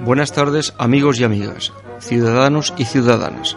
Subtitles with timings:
[0.00, 3.56] Buenas tardes amigos y amigas, ciudadanos y ciudadanas.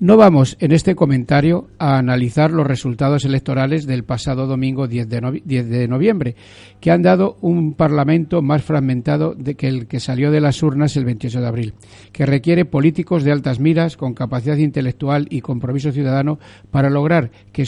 [0.00, 5.88] No vamos en este comentario a analizar los resultados electorales del pasado domingo 10 de,
[5.88, 6.34] noviembre,
[6.80, 11.04] que han dado un Parlamento más fragmentado que el que salió de las urnas el
[11.04, 11.74] 28 de abril,
[12.10, 16.40] que requiere políticos de altas miras con capacidad intelectual y compromiso ciudadano
[16.72, 17.64] para lograr que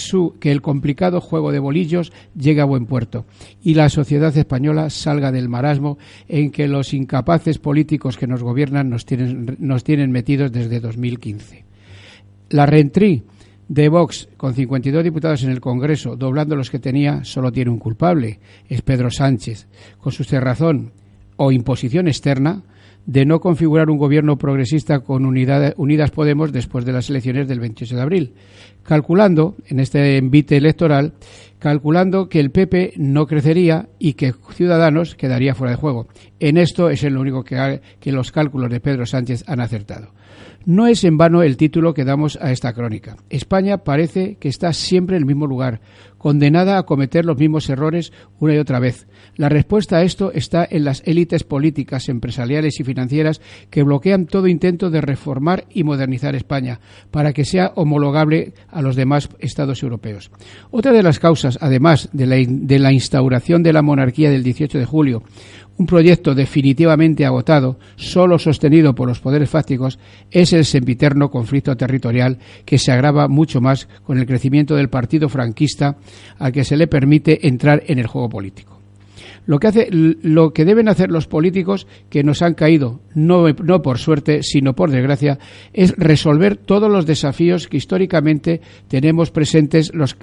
[0.50, 3.24] el complicado juego de bolillos llegue a buen puerto
[3.62, 8.90] y la sociedad española salga del marasmo en que los incapaces políticos que nos gobiernan
[8.90, 11.65] nos tienen, nos tienen metidos desde 2015.
[12.50, 13.24] La Rentrí
[13.68, 17.78] de Vox, con 52 diputados en el Congreso, doblando los que tenía, solo tiene un
[17.78, 19.66] culpable, es Pedro Sánchez,
[19.98, 20.92] con su cerrazón
[21.36, 22.62] o imposición externa
[23.06, 27.96] de no configurar un gobierno progresista con Unidas Podemos después de las elecciones del 28
[27.96, 28.34] de abril,
[28.82, 31.14] calculando, en este envite electoral,
[31.58, 36.08] calculando que el PP no crecería y que Ciudadanos quedaría fuera de juego.
[36.40, 40.08] En esto es lo único que, que los cálculos de Pedro Sánchez han acertado.
[40.66, 43.16] No es en vano el título que damos a esta crónica.
[43.30, 45.80] España parece que está siempre en el mismo lugar,
[46.18, 49.06] condenada a cometer los mismos errores una y otra vez.
[49.36, 53.40] La respuesta a esto está en las élites políticas, empresariales y financieras
[53.70, 56.80] que bloquean todo intento de reformar y modernizar España
[57.12, 60.32] para que sea homologable a los demás estados europeos.
[60.72, 64.80] Otra de las causas, además de la, de la instauración de la monarquía del 18
[64.80, 65.22] de julio,
[65.78, 69.98] un proyecto definitivamente agotado, solo sostenido por los poderes fácticos,
[70.30, 75.28] es el sempiterno conflicto territorial que se agrava mucho más con el crecimiento del partido
[75.28, 75.96] franquista
[76.38, 78.80] al que se le permite entrar en el juego político.
[79.46, 83.80] Lo que, hace, lo que deben hacer los políticos que nos han caído, no, no
[83.80, 85.38] por suerte, sino por desgracia,
[85.72, 90.16] es resolver todos los desafíos que históricamente tenemos presentes los,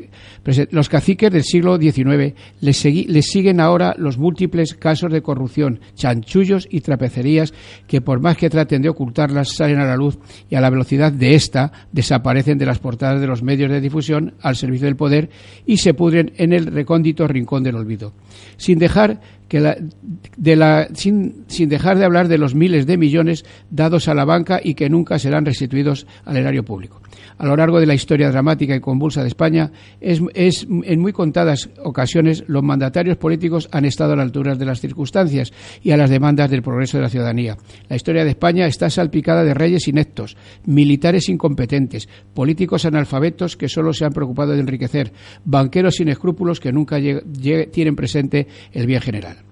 [0.71, 2.33] los caciques del siglo XIX.
[2.59, 7.53] Les, les siguen ahora los múltiples casos de corrupción, chanchullos y trapecerías
[7.87, 10.17] que por más que traten de ocultarlas salen a la luz
[10.49, 14.33] y a la velocidad de esta desaparecen de las portadas de los medios de difusión
[14.41, 15.29] al servicio del poder
[15.65, 18.13] y se pudren en el recóndito rincón del olvido.
[18.57, 19.12] Sin dejar
[20.97, 24.89] sin dejar de hablar de los miles de millones dados a la banca y que
[24.89, 27.03] nunca serán restituidos al erario público
[27.37, 31.69] a lo largo de la historia dramática y convulsa de España, es, en muy contadas
[31.83, 35.51] ocasiones los mandatarios políticos han estado a la altura de las circunstancias
[35.81, 37.57] y a las demandas del progreso de la ciudadanía.
[37.89, 43.93] La historia de España está salpicada de reyes ineptos, militares incompetentes, políticos analfabetos que solo
[43.93, 45.11] se han preocupado de enriquecer,
[45.43, 46.97] banqueros sin escrúpulos que nunca
[47.71, 49.42] tienen presente el bien general.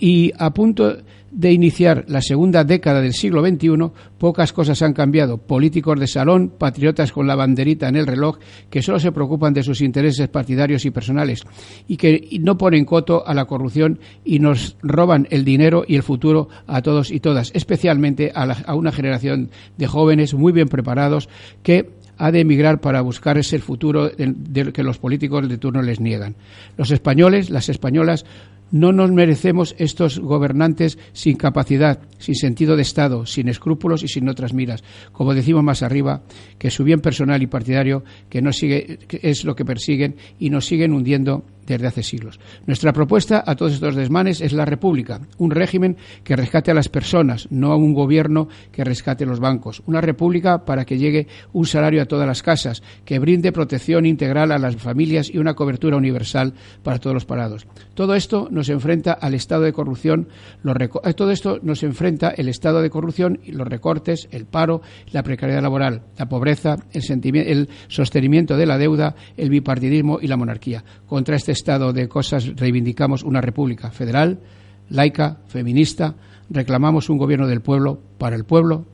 [0.00, 0.96] Y a punto
[1.30, 5.38] de iniciar la segunda década del siglo XXI, pocas cosas han cambiado.
[5.38, 8.38] Políticos de salón, patriotas con la banderita en el reloj,
[8.68, 11.44] que solo se preocupan de sus intereses partidarios y personales
[11.86, 16.02] y que no ponen coto a la corrupción y nos roban el dinero y el
[16.02, 21.28] futuro a todos y todas, especialmente a, una generación de jóvenes muy bien preparados
[21.62, 26.34] que ha de emigrar para buscar ese futuro que los políticos de turno les niegan.
[26.76, 28.26] Los españoles, las españolas,
[28.70, 34.28] no nos merecemos estos gobernantes sin capacidad, sin sentido de Estado, sin escrúpulos y sin
[34.28, 34.82] otras miras.
[35.12, 36.22] Como decimos más arriba,
[36.58, 40.66] que su bien personal y partidario que no sigue, es lo que persiguen y nos
[40.66, 42.40] siguen hundiendo desde hace siglos.
[42.66, 46.88] Nuestra propuesta a todos estos desmanes es la República, un régimen que rescate a las
[46.88, 49.82] personas, no a un gobierno que rescate los bancos.
[49.86, 54.52] Una República para que llegue un salario a todas las casas, que brinde protección integral
[54.52, 57.66] a las familias y una cobertura universal para todos los parados.
[57.94, 60.28] Todo esto nos enfrenta al estado de corrupción,
[60.64, 65.22] eh, todo esto nos enfrenta el estado de corrupción y los recortes, el paro, la
[65.22, 70.84] precariedad laboral, la pobreza, el, el sostenimiento de la deuda, el bipartidismo y la monarquía.
[71.06, 74.40] Contra este estado de cosas reivindicamos una república federal,
[74.88, 76.14] laica, feminista,
[76.48, 78.86] reclamamos un gobierno del pueblo, para el pueblo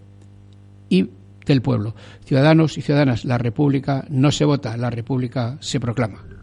[0.88, 1.10] y
[1.46, 1.94] del pueblo.
[2.24, 6.35] Ciudadanos y ciudadanas, la república no se vota, la república se proclama.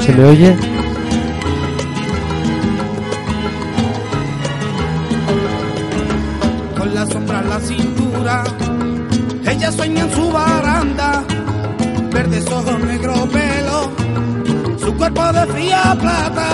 [0.00, 0.56] ¿Se oye?
[6.76, 8.44] Con la sombra en la cintura,
[9.46, 11.24] ella sueña en su baranda,
[12.12, 13.90] verdes ojos, negro pelo,
[14.78, 16.47] su cuerpo de fría plata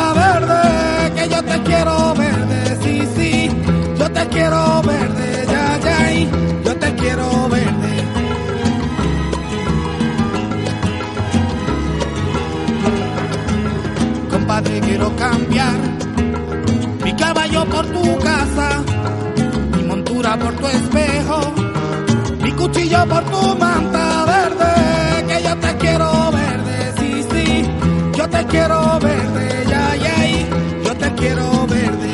[18.19, 18.83] casa,
[19.77, 21.39] mi montura por tu espejo,
[22.43, 27.71] mi cuchillo por tu manta verde, que yo te quiero verde, sí, sí,
[28.17, 30.17] yo te quiero verde, ya, ya,
[30.85, 32.13] yo te quiero verde.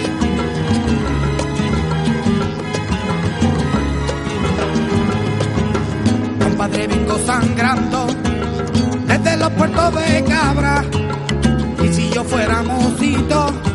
[6.44, 8.06] Compadre, vengo sangrando
[9.06, 10.84] desde los puertos de Cabra
[12.12, 13.69] yo fuera este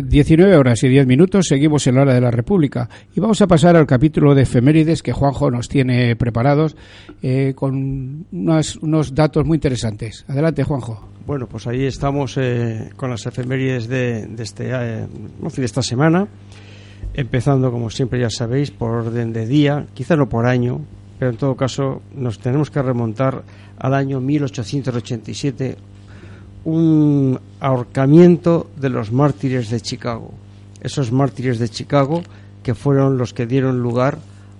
[0.00, 3.42] 19 eh, horas y 10 minutos, seguimos en la hora de la República y vamos
[3.42, 6.76] a pasar al capítulo de efemérides que Juanjo nos tiene preparados
[7.22, 10.24] eh, con unos datos muy interesantes.
[10.28, 11.08] Adelante, Juanjo.
[11.26, 16.26] Bueno, pues ahí estamos eh, con las efemérides de, este, de esta semana,
[17.14, 20.80] empezando, como siempre ya sabéis, por orden de día, quizá no por año,
[21.18, 23.42] pero en todo caso nos tenemos que remontar
[23.78, 25.76] al año 1887,
[26.64, 30.32] un ahorcamiento de los mártires de Chicago.
[30.80, 32.22] Esos mártires de Chicago
[32.62, 34.18] que fueron los que dieron lugar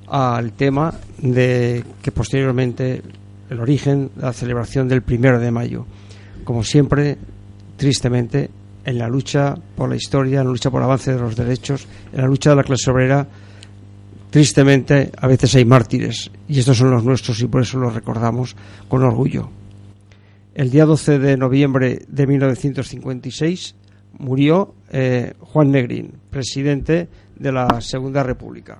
[0.08, 3.02] al tema de que posteriormente
[3.48, 5.86] el origen la celebración del primero de mayo.
[6.44, 7.18] Como siempre,
[7.76, 8.50] tristemente,
[8.84, 11.86] en la lucha por la historia, en la lucha por el avance de los derechos,
[12.12, 13.26] en la lucha de la clase obrera,
[14.32, 18.56] Tristemente, a veces hay mártires, y estos son los nuestros y por eso los recordamos
[18.88, 19.50] con orgullo.
[20.54, 23.74] El día 12 de noviembre de 1956
[24.18, 28.78] murió eh, Juan Negrín, presidente de la Segunda República.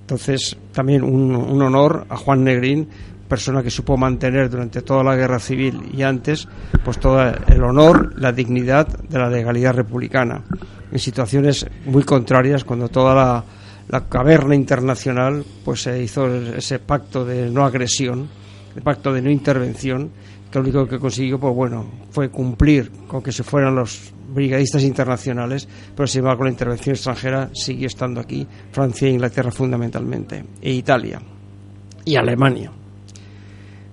[0.00, 2.88] Entonces, también un, honor a Juan Negrín
[3.28, 6.48] persona que supo mantener durante toda la guerra civil y antes,
[6.82, 10.42] pues todo el honor, la dignidad de la legalidad republicana,
[10.90, 13.44] en situaciones muy contrarias cuando toda la,
[13.88, 18.28] la caverna internacional pues se hizo ese pacto de no agresión,
[18.74, 20.10] el pacto de no intervención,
[20.50, 24.82] que lo único que consiguió, pues bueno, fue cumplir con que se fueran los brigadistas
[24.82, 30.72] internacionales, pero sin embargo la intervención extranjera siguió estando aquí, Francia e Inglaterra fundamentalmente, e
[30.72, 31.20] Italia
[32.04, 32.72] y Alemania.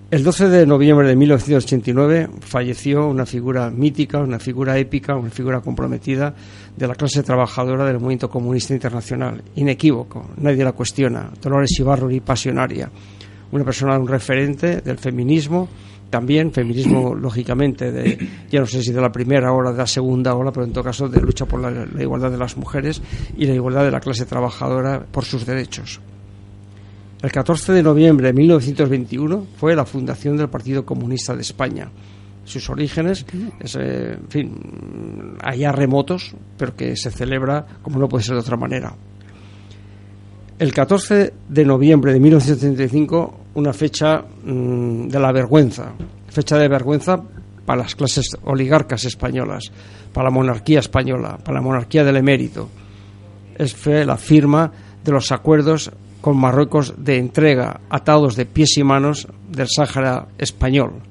[0.08, 5.60] El 12 de noviembre de 1989 falleció una figura mítica, una figura épica, una figura
[5.60, 6.32] comprometida
[6.76, 9.42] de la clase trabajadora del movimiento comunista internacional.
[9.56, 11.28] Inequívoco, nadie la cuestiona.
[11.42, 12.88] Dolores Ibarruri, pasionaria.
[13.50, 15.68] Una persona, un referente del feminismo,
[16.16, 18.18] también feminismo, lógicamente, de,
[18.50, 20.82] ya no sé si de la primera ola, de la segunda ola, pero en todo
[20.82, 23.02] caso de lucha por la igualdad de las mujeres
[23.36, 26.00] y la igualdad de la clase trabajadora por sus derechos.
[27.22, 31.90] El 14 de noviembre de 1921 fue la fundación del Partido Comunista de España.
[32.44, 33.26] Sus orígenes,
[33.78, 38.56] eh, en fin, allá remotos, pero que se celebra como no puede ser de otra
[38.56, 38.94] manera.
[40.58, 45.92] El 14 de noviembre de 1935, una fecha mm, de la vergüenza,
[46.28, 47.22] fecha de vergüenza
[47.66, 49.70] para las clases oligarcas españolas,
[50.14, 52.70] para la monarquía española, para la monarquía del emérito.
[53.58, 54.72] Es fue la firma
[55.04, 55.90] de los acuerdos
[56.22, 61.02] con Marruecos de entrega atados de pies y manos del Sáhara español.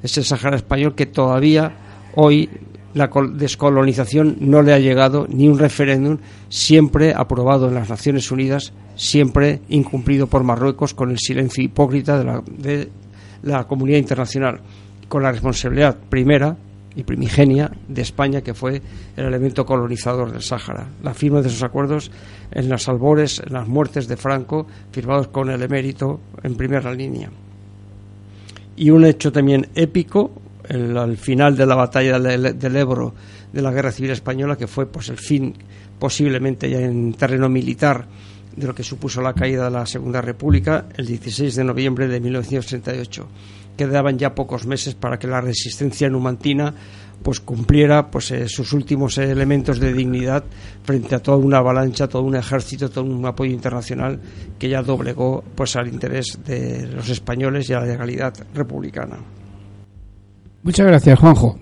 [0.00, 1.72] Ese Sáhara español que todavía
[2.14, 2.48] hoy
[2.94, 6.18] la descolonización no le ha llegado ni un referéndum
[6.48, 12.24] siempre aprobado en las Naciones Unidas, siempre incumplido por Marruecos con el silencio hipócrita de
[12.24, 12.88] la, de
[13.42, 14.60] la comunidad internacional,
[15.08, 16.56] con la responsabilidad primera
[16.94, 18.82] y primigenia de España, que fue
[19.16, 20.88] el elemento colonizador del Sáhara.
[21.02, 22.10] La firma de esos acuerdos
[22.50, 27.30] en las albores, en las muertes de Franco, firmados con el emérito en primera línea.
[28.76, 30.30] Y un hecho también épico,
[30.68, 33.14] el, al final de la batalla del, Ebro
[33.52, 35.54] de la Guerra Civil Española, que fue pues el fin
[35.98, 38.06] posiblemente ya en terreno militar
[38.56, 42.20] de lo que supuso la caída de la Segunda República el 16 de noviembre de
[42.20, 43.28] 1938
[43.76, 46.74] quedaban ya pocos meses para que la resistencia numantina
[47.22, 50.44] pues cumpliera pues eh, sus últimos elementos de dignidad
[50.82, 54.20] frente a toda una avalancha, todo un ejército, todo un apoyo internacional
[54.58, 59.18] que ya doblegó pues al interés de los españoles y a la legalidad republicana.
[60.62, 61.58] Muchas gracias, Juanjo.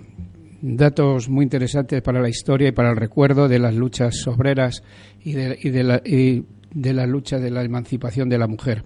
[0.60, 4.82] Datos muy interesantes para la historia y para el recuerdo de las luchas obreras
[5.24, 8.84] y de, y de, la, y de la lucha de la emancipación de la mujer.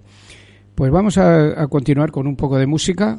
[0.77, 3.19] Pues vamos a, continuar con un poco de música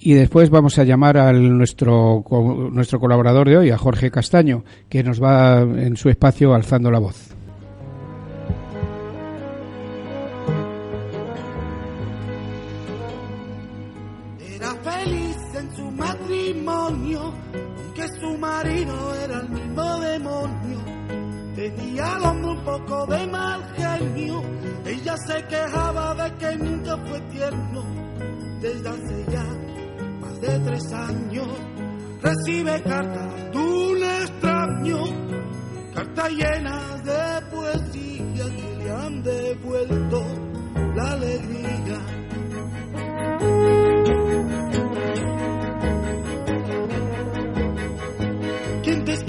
[0.00, 2.24] y después vamos a llamar a nuestro,
[2.72, 6.98] nuestro colaborador de hoy, a Jorge Castaño, que nos va en su espacio alzando la
[6.98, 7.36] voz.
[18.22, 20.78] Aunque su marido era el mismo demonio.
[21.54, 24.42] Tenía al hombre un poco de mal genio
[24.84, 27.84] ella se quejaba de que nunca fue tierno.
[28.60, 29.44] Desde hace ya
[30.20, 31.48] más de tres años
[32.20, 34.98] recibe cartas de un extraño,
[35.94, 40.24] cartas llenas de poesía que le han devuelto
[40.94, 41.98] la alegría.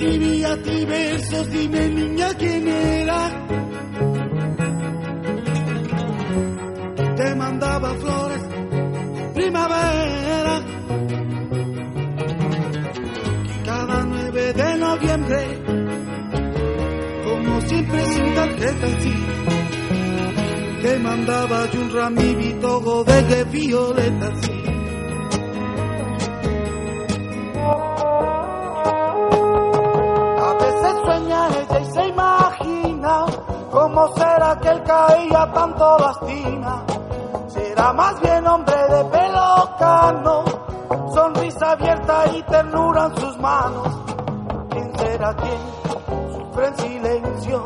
[0.03, 0.55] Escribía
[0.85, 1.49] versos?
[1.49, 3.29] Dime niña quién era
[7.15, 8.43] te mandaba flores,
[9.35, 10.61] primavera.
[13.65, 15.63] Cada 9 de noviembre,
[17.23, 19.13] como siempre sin tarjeta, sí,
[20.81, 24.62] te mandaba yo un ramito de violeta, sí.
[33.93, 36.83] Cómo será que él caía tanto lastima
[37.47, 40.43] Será más bien hombre de pelo cano,
[41.13, 43.87] sonrisa abierta y ternura en sus manos.
[44.69, 47.65] ¿Quién será quien sufre en silencio?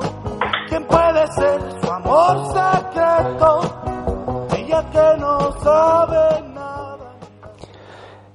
[0.67, 4.47] ¿Quién puede ser su amor secreto?
[4.57, 7.13] Ella que no sabe nada.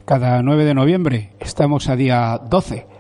[0.07, 2.92] Cada 9 de noviembre estamos a día 12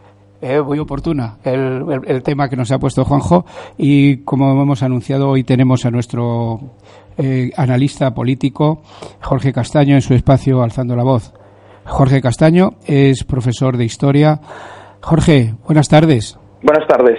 [0.43, 3.45] eh, muy oportuna el, el, tema que nos ha puesto Juanjo
[3.79, 6.59] y como hemos anunciado hoy tenemos a nuestro
[7.19, 8.83] eh, analista político,
[9.21, 11.33] Jorge Castaño, en su espacio Alzando la Voz.
[11.85, 14.41] Jorge Castaño es profesor de historia.
[15.01, 16.39] Jorge, buenas tardes.
[16.63, 17.19] Buenas tardes.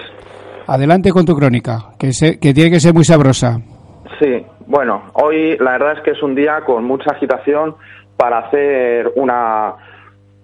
[0.68, 2.12] Adelante con tu crónica, que,
[2.42, 3.60] que tiene que ser muy sabrosa.
[4.20, 7.76] Sí, bueno, hoy la verdad es que es un día con mucha agitación
[8.18, 9.76] para hacer una,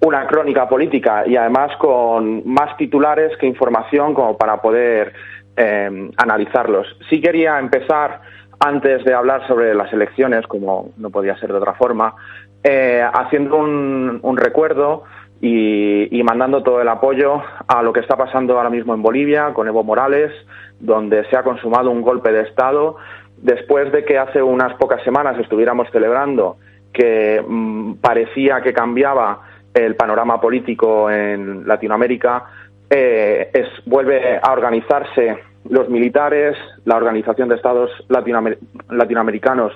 [0.02, 5.14] una crónica política y además con más titulares que información como para poder
[5.58, 6.88] eh, analizarlos.
[7.10, 8.22] Sí quería empezar,
[8.60, 12.16] antes de hablar sobre las elecciones, como no podía ser de otra forma,
[12.64, 15.04] eh, haciendo un, recuerdo
[15.42, 19.68] y, mandando todo el apoyo a lo que está pasando ahora mismo en Bolivia con
[19.68, 20.32] Evo Morales,
[20.80, 22.98] donde se ha consumado un golpe de Estado
[23.38, 26.58] después de que hace unas pocas semanas estuviéramos celebrando
[26.94, 29.42] que mmm, parecía que cambiaba
[29.74, 32.46] el panorama político en Latinoamérica,
[32.90, 35.38] eh, es, vuelve a organizarse
[35.70, 38.58] los militares, la Organización de Estados Latinoamer
[38.90, 39.74] Latinoamericanos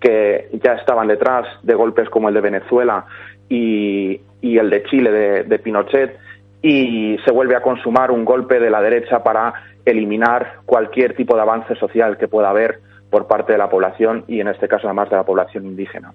[0.00, 3.06] que ya estaban detrás de golpes como el de Venezuela
[3.48, 6.18] y, y el de Chile de, de Pinochet,
[6.60, 9.52] y se vuelve a consumar un golpe de la derecha para
[9.84, 12.80] eliminar cualquier tipo de avance social que pueda haber
[13.10, 16.12] por parte de la población y en este caso además de la población indígena.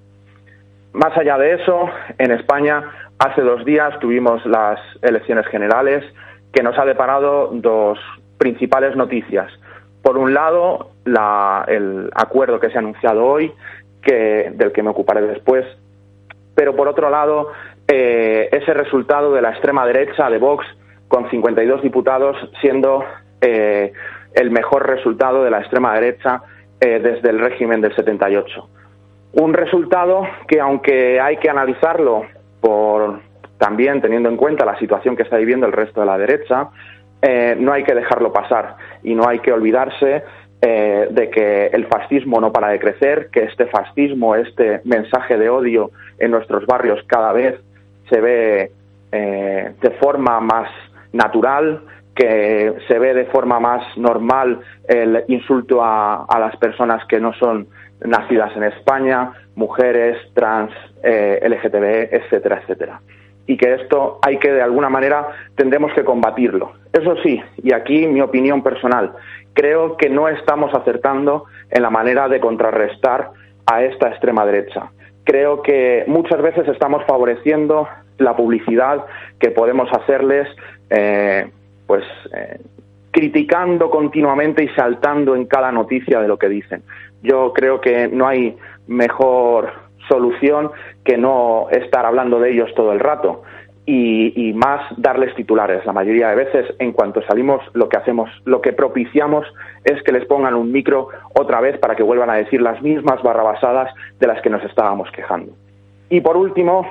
[0.94, 6.04] Más allá de eso, en España hace dos días tuvimos las elecciones generales
[6.52, 8.00] que nos ha deparado dos
[8.38, 9.52] principales noticias.
[10.02, 13.52] Por un lado, la, el acuerdo que se ha anunciado hoy,
[14.02, 15.66] que, del que me ocuparé después,
[16.56, 17.52] pero por otro lado,
[17.88, 20.66] eh, ese resultado de la extrema derecha de Vox
[21.08, 23.04] con 52 diputados siendo
[23.42, 23.94] eh,
[24.34, 26.42] el mejor resultado de la extrema derecha
[26.80, 28.70] eh, desde el régimen del 78.
[29.34, 32.24] Un resultado que, aunque hay que analizarlo
[32.68, 33.22] por
[33.58, 36.68] también teniendo en cuenta la situación que está viviendo el resto de la derecha,
[37.22, 40.24] eh, no hay que dejarlo pasar y no hay que olvidarse
[40.62, 45.50] eh, de que el fascismo no para de crecer, que este fascismo, este mensaje de
[45.50, 47.56] odio en nuestros barrios cada vez
[48.10, 48.72] se ve
[49.14, 50.70] eh, de forma más
[51.14, 51.84] natural,
[52.18, 57.68] que se ve de forma más normal el insulto a, las personas que no son
[58.04, 60.72] nacidas en España, mujeres, trans,
[61.04, 63.02] eh, LGTB, etcétera, etcétera.
[63.46, 66.74] Y que esto hay que, de alguna manera, tendremos que combatirlo.
[66.92, 69.14] Eso sí, y aquí mi opinión personal,
[69.54, 73.30] creo que no estamos acertando en la manera de contrarrestar
[73.68, 74.90] a esta extrema derecha.
[75.24, 79.06] Creo que muchas veces estamos favoreciendo la publicidad
[79.40, 80.48] que podemos hacerles,
[80.90, 81.52] eh,
[81.88, 82.04] pues
[82.36, 82.60] eh,
[83.12, 86.84] criticando continuamente y saltando en cada noticia de lo que dicen.
[87.24, 88.56] Yo creo que no hay
[88.88, 89.72] mejor
[90.08, 90.72] solución
[91.04, 93.44] que no estar hablando de ellos todo el rato
[93.88, 95.86] y, más darles titulares.
[95.86, 99.48] La mayoría de veces, en cuanto salimos, lo que hacemos, lo que propiciamos
[99.86, 103.24] es que les pongan un micro otra vez para que vuelvan a decir las mismas
[103.24, 105.54] barrabasadas de las que nos estábamos quejando.
[106.10, 106.86] Y por último,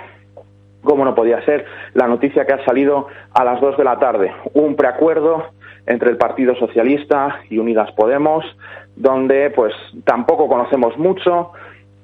[0.86, 4.32] como no podía ser, la noticia que ha salido a las dos de la tarde,
[4.54, 5.44] un preacuerdo
[5.86, 8.44] entre el Partido Socialista y Unidas Podemos,
[8.96, 11.52] donde pues tampoco conocemos mucho,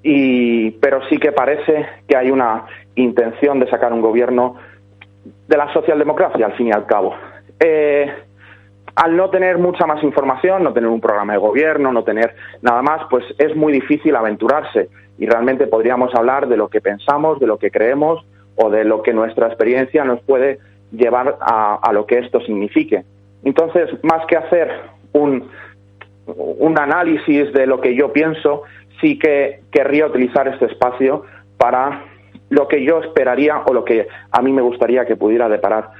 [0.03, 2.67] y, pero sí que parece que hay una
[2.97, 4.57] intención de sacar un gobierno
[5.49, 7.15] de la socialdemocracia, al fin y al cabo.
[7.59, 8.13] Eh,
[8.95, 12.83] al no tener mucha más información, no tener un programa de gobierno, no tener nada
[12.83, 17.47] más, pues es muy difícil aventurarse y realmente podríamos hablar de lo que pensamos, de
[17.47, 18.25] lo que creemos
[18.63, 20.59] o de lo que nuestra experiencia nos puede
[20.93, 23.03] llevar a, lo que esto signifique.
[23.45, 24.71] Entonces, más que hacer
[25.13, 25.49] un,
[26.27, 28.63] un análisis de lo que yo pienso,
[29.01, 31.25] sí que querría utilizar este espacio
[31.57, 32.05] para
[32.51, 35.91] lo que yo esperaría o lo que a mí me gustaría que pudiera deparar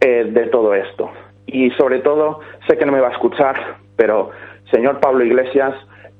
[0.00, 1.10] eh, de todo esto.
[1.46, 4.30] Y sobre todo, sé que no me va a escuchar, pero
[4.70, 5.74] señor Pablo Iglesias,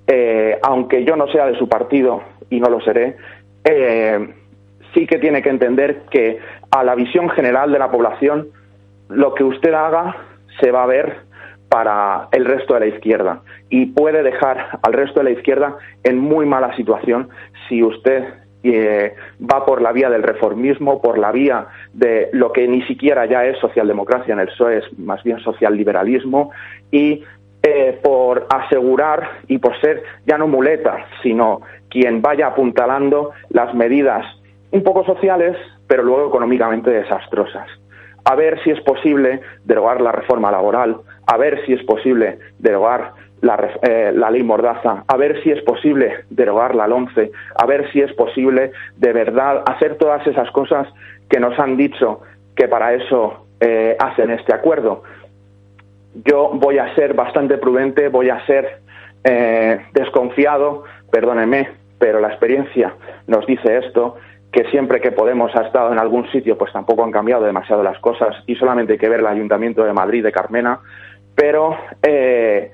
[0.06, 3.16] eh, aunque yo no sea de su partido y no lo seré,
[3.64, 4.34] eh,
[4.94, 6.38] sí que tiene que entender que
[6.70, 8.48] a la visión general de la población,
[9.08, 10.16] lo que usted haga
[10.60, 11.16] se va a ver
[11.68, 16.18] para el resto de la izquierda y puede dejar al resto de la izquierda en
[16.18, 17.30] muy mala situación
[17.68, 18.24] si usted
[18.62, 23.26] eh, va por la vía del reformismo, por la vía de lo que ni siquiera
[23.26, 26.52] ya es socialdemocracia en el PSOE, es más bien socialliberalismo,
[26.90, 27.24] y
[27.62, 34.24] eh, por asegurar y por ser ya no muleta, sino quien vaya apuntalando las medidas
[34.72, 35.56] un poco sociales,
[35.86, 37.68] pero luego económicamente desastrosas.
[38.24, 43.12] A ver si es posible derogar la reforma laboral, a ver si es posible derogar
[43.40, 47.90] la, eh, la, ley Mordaza, a ver si es posible derogar la LONCE, a ver
[47.92, 50.88] si es posible de verdad hacer todas esas cosas
[51.28, 52.20] que nos han dicho
[52.54, 55.02] que para eso eh, hacen este acuerdo.
[56.24, 58.80] Yo voy a ser bastante prudente, voy a ser
[59.24, 62.94] eh, desconfiado, perdónenme, pero la experiencia
[63.26, 64.16] nos dice esto,
[64.52, 67.98] que siempre que Podemos ha estado en algún sitio, pues tampoco han cambiado demasiado las
[67.98, 70.78] cosas y solamente hay que ver el Ayuntamiento de Madrid de Carmena,
[71.34, 72.70] pero eh,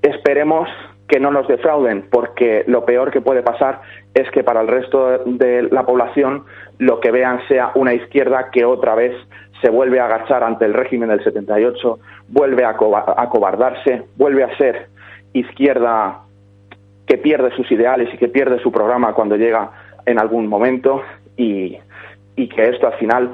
[0.00, 0.68] esperemos
[1.08, 3.80] que no nos defrauden, porque lo peor que puede pasar
[4.14, 6.44] es que para el resto de la población
[6.78, 9.14] lo que vean sea una izquierda que otra vez
[9.62, 12.76] se vuelve a agachar ante el régimen del 78, vuelve a
[13.16, 14.88] acobardarse, vuelve a ser
[15.32, 16.20] izquierda
[17.06, 19.70] que pierde sus ideales y que pierde su programa cuando llega
[20.08, 21.02] en algún momento
[21.36, 21.76] y,
[22.36, 23.32] que esto al final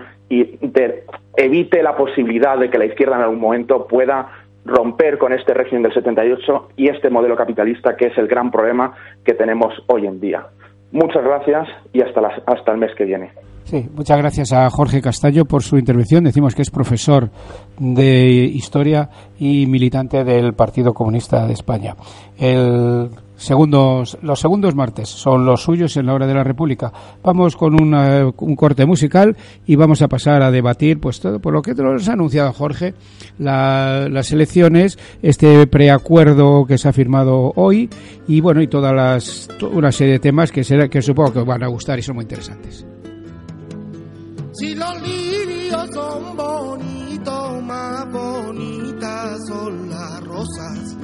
[1.36, 4.30] evite la posibilidad de que la izquierda en algún momento pueda
[4.64, 8.94] romper con este régimen del 78 y este modelo capitalista que es el gran problema
[9.24, 10.46] que tenemos hoy en día.
[10.92, 13.32] Muchas gracias y hasta, hasta el mes que viene.
[13.64, 16.24] Sí, muchas gracias a Jorge Castallo por su intervención.
[16.24, 17.30] Decimos que es profesor
[17.78, 19.08] de historia
[19.38, 21.94] y militante del Partido Comunista de España.
[22.38, 26.92] El segundos, los segundos martes son los suyos en la hora de la República.
[27.22, 31.62] Vamos con un corte musical y vamos a pasar a debatir, pues todo por lo
[31.62, 32.94] que nos ha anunciado Jorge,
[33.38, 37.90] las elecciones, este preacuerdo que se ha firmado hoy
[38.26, 41.62] y bueno y todas las una serie de temas que será, que supongo que van
[41.62, 42.86] a gustar y son muy interesantes.
[44.52, 50.96] Si los lirios son bonitos, más bonitas son las rosas.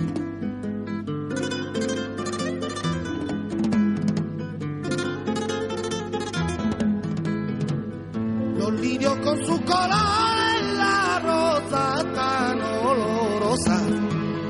[8.60, 13.80] Los lirios con su colores, la rosa tan olorosa.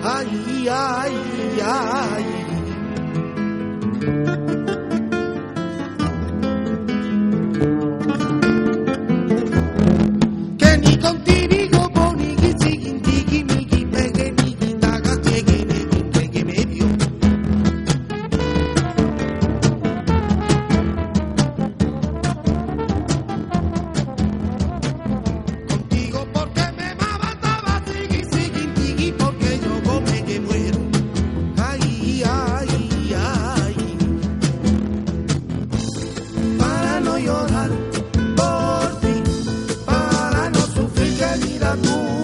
[0.02, 1.14] Ay, ay,
[1.62, 2.40] ay.
[41.76, 42.19] no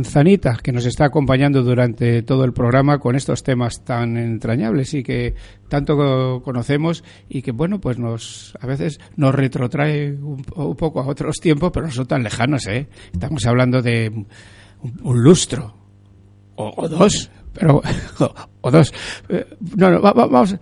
[0.00, 5.02] Manzanita, que nos está acompañando durante todo el programa con estos temas tan entrañables y
[5.02, 5.34] que
[5.68, 11.36] tanto conocemos y que, bueno, pues nos a veces nos retrotrae un, poco a otros
[11.36, 12.88] tiempos, pero no son tan lejanos, ¿eh?
[13.12, 14.10] Estamos hablando de
[15.02, 15.74] un, lustro
[16.56, 17.82] o dos pero
[18.60, 18.92] o, dos.
[19.28, 20.56] Eh, no, vamos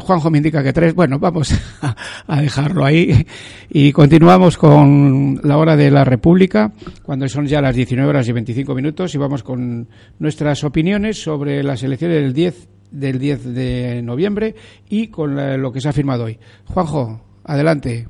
[0.00, 0.94] Juanjo me indica que tres.
[0.94, 1.54] Bueno vamos
[2.26, 3.26] a, dejarlo ahí.
[3.70, 8.32] Y continuamos con la hora de la República cuando son ya las 19 horas y
[8.32, 14.02] 25 minutos y vamos con nuestras opiniones sobre las elecciones del 10 del 10 de
[14.02, 14.54] noviembre
[14.88, 16.38] y con lo que se ha firmado hoy.
[16.66, 18.08] Juanjo adelante.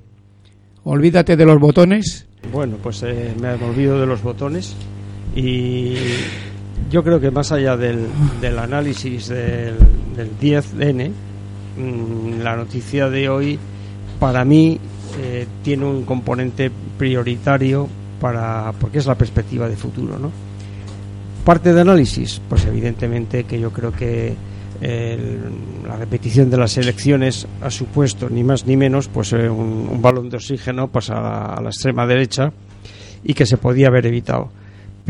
[0.84, 2.26] Olvídate de los botones.
[2.50, 4.74] Bueno pues eh, me he olvidado de los botones
[5.36, 5.96] y
[6.90, 8.06] yo creo que más allá del,
[8.40, 9.76] del análisis del,
[10.16, 11.10] del 10N,
[11.78, 13.58] mm, la noticia de hoy
[14.18, 14.78] para mí
[15.18, 17.88] eh, tiene un componente prioritario
[18.20, 20.30] para porque es la perspectiva de futuro, ¿no?
[21.44, 24.34] Parte de análisis, pues evidentemente que yo creo que
[24.80, 30.30] la repetición de las elecciones ha supuesto ni más ni menos pues eh, un, balón
[30.30, 32.50] de oxígeno pues a la extrema derecha
[33.22, 34.48] y que se podía haber evitado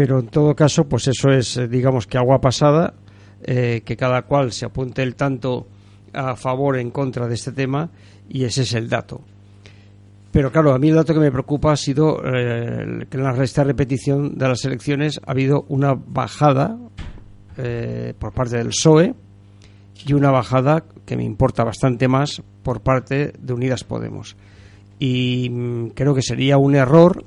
[0.01, 2.95] pero en todo caso, pues eso es, eh, digamos que agua pasada,
[3.43, 5.67] eh, que cada cual se apunte el tanto
[6.15, 7.91] a favor en contra de este tema
[8.27, 9.21] y ese es el dato.
[10.33, 13.45] Pero claro, a mí el dato que me preocupa ha sido eh, que en la,
[13.45, 16.79] esta repetición de las elecciones ha habido una bajada
[18.19, 19.15] por parte del PSOE
[20.07, 24.35] y una bajada que me importa bastante más por parte de Unidas Podemos.
[24.99, 27.27] Y mm, creo que sería un error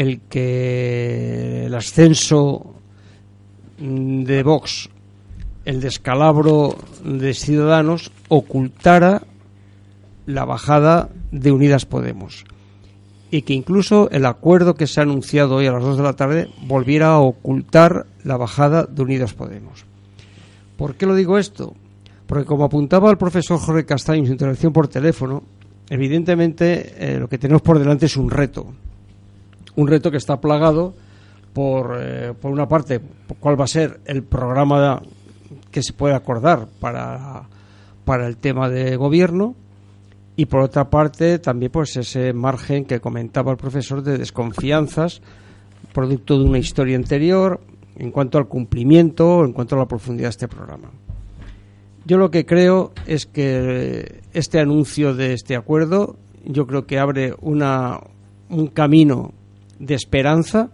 [0.00, 2.74] el que el ascenso
[3.78, 4.88] de Vox
[5.66, 9.20] el descalabro de Ciudadanos ocultara
[10.24, 12.46] la bajada de Unidas Podemos
[13.30, 16.16] y que incluso el acuerdo que se ha anunciado hoy a las 2 de la
[16.16, 19.84] tarde volviera a ocultar la bajada de Unidas Podemos.
[20.78, 21.74] ¿Por qué lo digo esto?
[22.26, 25.42] Porque como apuntaba el profesor Jorge Castaño en su intervención por teléfono,
[25.90, 28.72] evidentemente eh, lo que tenemos por delante es un reto.
[29.76, 30.94] Un reto que está plagado
[31.52, 33.00] por, eh, por una parte,
[33.38, 35.02] cuál va a ser el programa
[35.70, 37.44] que se puede acordar para,
[38.04, 39.54] para el tema de gobierno
[40.36, 45.20] y por otra parte también pues ese margen que comentaba el profesor de desconfianzas
[45.92, 47.60] producto de una historia anterior
[47.96, 50.90] en cuanto al cumplimiento en cuanto a la profundidad de este programa.
[52.06, 57.34] Yo lo que creo es que este anuncio de este acuerdo yo creo que abre
[57.40, 58.00] una,
[58.48, 59.34] un camino
[59.80, 60.70] de esperanza.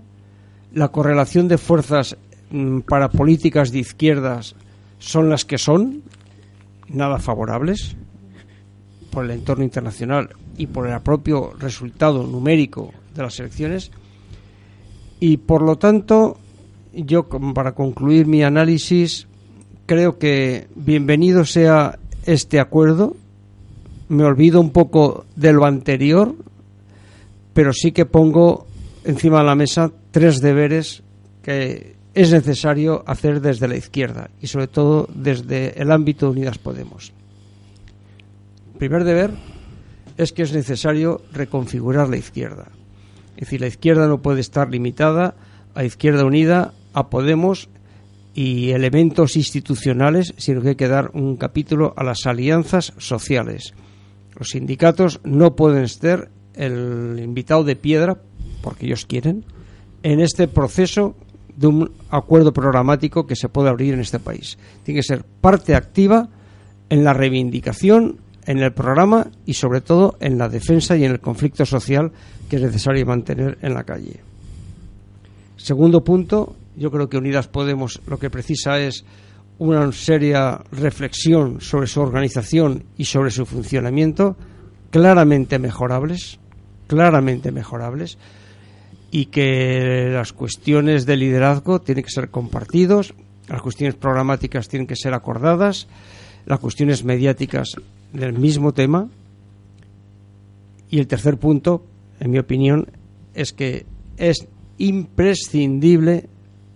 [0.75, 2.19] La correlación de fuerzas
[2.51, 4.55] mm, para políticas de izquierdas
[4.99, 6.03] son las que son,
[6.89, 7.97] nada favorables
[9.11, 13.91] por el entorno internacional y por el propio resultado numérico de las elecciones.
[15.21, 16.37] Y por lo tanto,
[16.93, 19.27] yo para concluir mi análisis,
[19.87, 23.17] creo que bienvenido sea este acuerdo.
[24.09, 26.35] Me olvido un poco de lo anterior,
[27.55, 28.67] pero sí que pongo
[29.07, 31.03] encima de la mesa tres deberes
[31.43, 36.59] que es necesario hacer desde la izquierda y sobre todo desde el ámbito de Unidas
[36.59, 37.13] Podemos.
[38.73, 39.31] El primer deber
[40.17, 42.69] es que es necesario reconfigurar la izquierda.
[43.37, 45.35] Es decir, la izquierda no puede estar limitada
[45.75, 47.69] a Izquierda Unida, a Podemos
[48.35, 53.75] y elementos institucionales, sino que hay que dar un capítulo a las alianzas sociales.
[54.39, 58.19] Los sindicatos no pueden ser el invitado de piedra,
[58.67, 59.45] porque ellos quieren,
[60.03, 61.15] en este proceso
[61.57, 64.59] de un acuerdo programático que se puede abrir en este país.
[64.83, 66.29] Tiene que ser parte activa
[66.91, 71.21] en la reivindicación, en el programa y sobre todo en la defensa y en el
[71.21, 72.11] conflicto social
[72.51, 74.19] que es necesario mantener en la calle.
[75.57, 79.05] Segundo punto, yo creo que Unidas Podemos lo que precisa es
[79.59, 84.37] una seria reflexión sobre su organización y sobre su funcionamiento,
[84.91, 86.41] claramente mejorables,
[86.89, 88.19] claramente mejorables,
[89.11, 93.15] y que las cuestiones de liderazgo tienen que ser compartidos,
[93.49, 95.87] las cuestiones programáticas tienen que ser acordadas,
[96.47, 97.77] las cuestiones mediáticas
[98.13, 99.09] del mismo tema.
[100.91, 101.85] Y el tercer punto,
[102.21, 102.89] en mi opinión,
[103.35, 104.47] es que es
[104.79, 106.29] imprescindible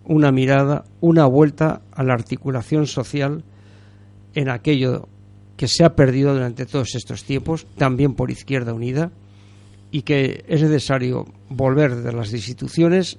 [0.04, 3.44] una mirada, una vuelta a la articulación social
[4.34, 5.08] en aquello
[5.56, 9.10] que se ha perdido durante todos estos tiempos, también por Izquierda Unida,
[9.90, 13.18] y que es necesario volver de las instituciones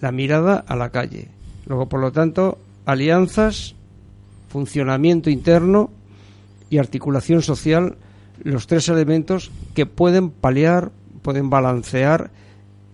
[0.00, 1.28] la mirada a la calle.
[1.66, 3.74] Luego, por lo tanto, alianzas,
[4.48, 5.90] funcionamiento interno
[6.70, 7.96] y articulación social,
[8.42, 12.30] los tres elementos que pueden paliar, pueden balancear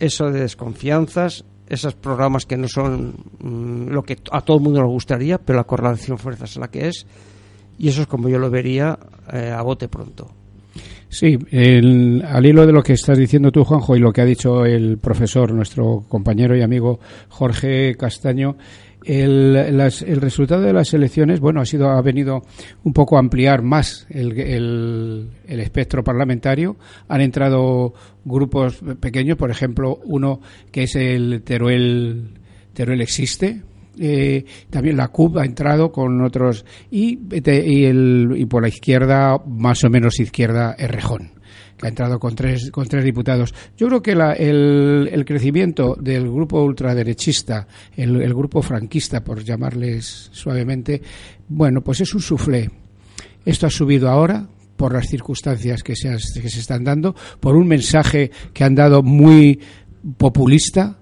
[0.00, 4.80] eso de desconfianzas, esos programas que no son mm, lo que a todo el mundo
[4.80, 7.06] le gustaría, pero la correlación fuerzas es la que es,
[7.78, 8.98] y eso es como yo lo vería
[9.32, 10.30] eh, a bote pronto.
[11.14, 14.66] Sí, al hilo de lo que estás diciendo tú, Juanjo, y lo que ha dicho
[14.66, 16.98] el profesor, nuestro compañero y amigo
[17.28, 18.56] Jorge Castaño,
[19.04, 22.42] el, el resultado de las elecciones, bueno, ha sido ha venido
[22.82, 26.74] un poco a ampliar más el, el, el, espectro parlamentario.
[27.06, 30.40] Han entrado grupos pequeños, por ejemplo, uno
[30.72, 32.40] que es el Teruel
[32.72, 33.62] Teruel existe,
[33.98, 36.64] eh, también la CUP ha entrado con otros.
[36.90, 41.32] Y, y, el, y por la izquierda más o menos izquierda Errejón
[41.76, 43.54] que ha entrado con tres con tres diputados.
[43.76, 50.28] Yo creo que la, el, el, crecimiento del grupo ultraderechista el, grupo franquista por llamarles
[50.32, 51.02] suavemente
[51.48, 52.70] bueno pues es un suflé.
[53.44, 57.66] Esto ha subido ahora por las circunstancias que se, que se están dando por un
[57.66, 59.60] mensaje que han dado muy
[60.16, 60.98] populista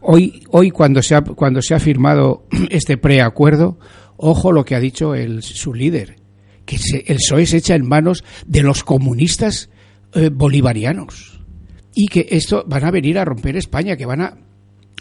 [0.00, 3.78] hoy, hoy cuando, se ha, cuando se ha firmado este preacuerdo,
[4.16, 6.16] ojo lo que ha dicho el, su líder,
[6.64, 9.70] que el PSOE se echa en manos de los comunistas
[10.14, 11.40] eh, bolivarianos.
[11.94, 14.38] Y que esto van a venir a romper España, que van a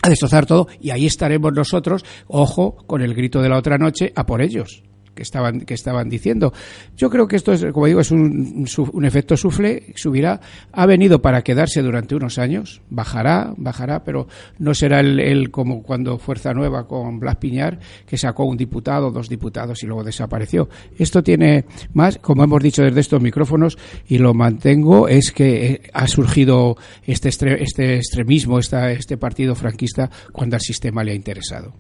[0.08, 4.26] destrozar todo y ahí estaremos nosotros, ojo, con el grito de la otra noche, a
[4.26, 4.84] por ellos
[5.14, 6.54] que estaban que estaban diciendo.
[6.98, 10.40] Yo creo que esto es, como digo, es un, un efecto sufle, subirá,
[10.72, 14.28] ha venido para quedarse durante unos años, bajará, bajará, pero
[14.60, 19.30] no será el, como cuando Fuerza Nueva con Blas Piñar, que sacó un diputado, dos
[19.30, 20.70] diputados y luego desapareció.
[20.98, 25.82] Esto tiene más, como hemos dicho desde estos micrófonos, y lo mantengo, es que eh,
[25.94, 31.74] ha surgido este, este extremismo, este partido franquista, cuando al sistema le ha interesado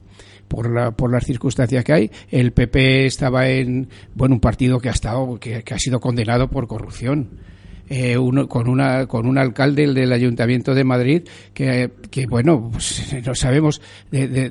[0.51, 2.11] por, la, por las circunstancias que hay.
[2.29, 6.67] El PP estaba en, bueno, un partido que ha estado, que, ha sido condenado por
[6.67, 7.29] corrupción.
[7.87, 12.69] Eh, uno, con, una, con un alcalde el del Ayuntamiento de Madrid que, que bueno,
[12.71, 14.49] pues, no sabemos de,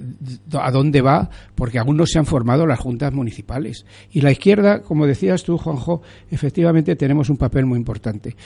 [0.52, 3.84] a dónde va porque aún no se han formado las juntas municipales.
[4.10, 8.36] Y la izquierda, como decías tú, Juanjo, efectivamente tenemos un papel muy importante.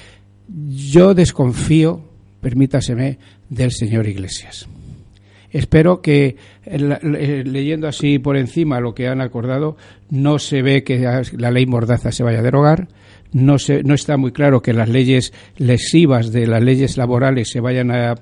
[0.48, 2.00] Yo desconfío,
[2.40, 4.68] permítaseme, del señor Iglesias.
[5.54, 6.34] Espero que
[6.66, 9.76] leyendo así por encima lo que han acordado,
[10.10, 10.98] no se ve que
[11.38, 12.88] la ley Mordaza se vaya a derogar,
[13.34, 17.60] no, se, no está muy claro que las leyes lesivas de las leyes laborales se
[17.60, 18.14] vayan a,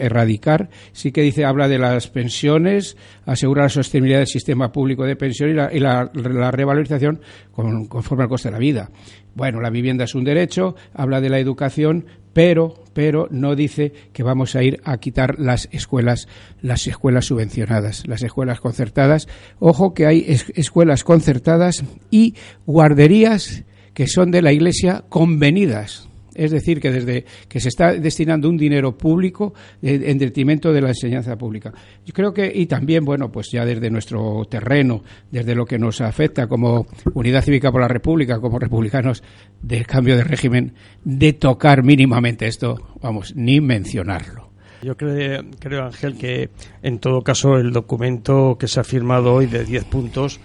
[0.00, 0.70] erradicar.
[0.92, 2.96] Sí que dice, habla de las pensiones,
[3.26, 7.20] asegurar la sostenibilidad del sistema público de pensión y la, revalorización
[7.52, 8.90] conforme al coste de la vida.
[9.34, 14.22] Bueno, la vivienda es un derecho, habla de la educación, pero, pero no dice que
[14.22, 16.28] vamos a ir a quitar las escuelas,
[16.60, 19.28] las escuelas subvencionadas, las escuelas concertadas.
[19.58, 22.34] Ojo que hay escuelas concertadas y
[22.66, 23.64] guarderías
[23.94, 26.09] que son de la Iglesia convenidas
[26.40, 30.88] es decir, que desde que se está destinando un dinero público en detrimento de la
[30.88, 31.70] enseñanza pública.
[32.06, 36.00] Yo creo que, y también, bueno, pues ya desde nuestro terreno, desde lo que nos
[36.00, 39.22] afecta como Unidad Cívica por la República, como republicanos
[39.60, 40.72] del cambio de régimen,
[41.04, 44.48] de tocar mínimamente esto, vamos, ni mencionarlo.
[44.82, 46.48] Yo creo, creo, Ángel, que
[46.82, 50.40] en todo caso el documento que se ha firmado hoy de 10 puntos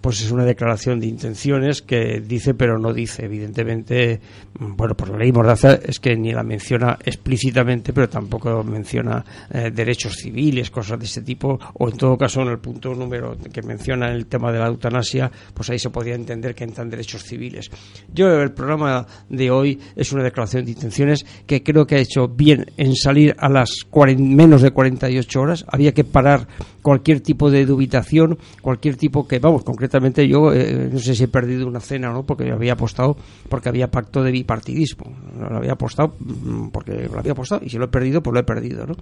[0.00, 3.24] pues es una declaración de intenciones que dice pero no dice.
[3.24, 4.20] Evidentemente,
[4.58, 9.24] mm, bueno, por la ley Mordaza es que ni la menciona explícitamente, pero tampoco menciona
[9.50, 13.36] eh, derechos civiles, cosas de ese tipo, o en todo caso en el punto número
[13.52, 17.24] que menciona el tema de la eutanasia, pues ahí se podría entender que entran derechos
[17.24, 17.70] civiles.
[18.12, 22.28] Yo el programa de hoy es una declaración de intenciones que creo que ha hecho
[22.28, 25.64] bien en salir a las menos de 48 horas.
[25.68, 26.46] Había que parar
[26.82, 29.87] cualquier tipo de dubitación, cualquier tipo que, vamos, concretamente
[30.28, 33.16] yo eh, no sé si he perdido una cena o no, porque había apostado,
[33.48, 35.06] porque había pacto de bipartidismo.
[35.38, 38.40] Lo había apostado mm, porque lo había apostado y si lo he perdido, pues lo
[38.40, 38.94] he perdido, ¿no?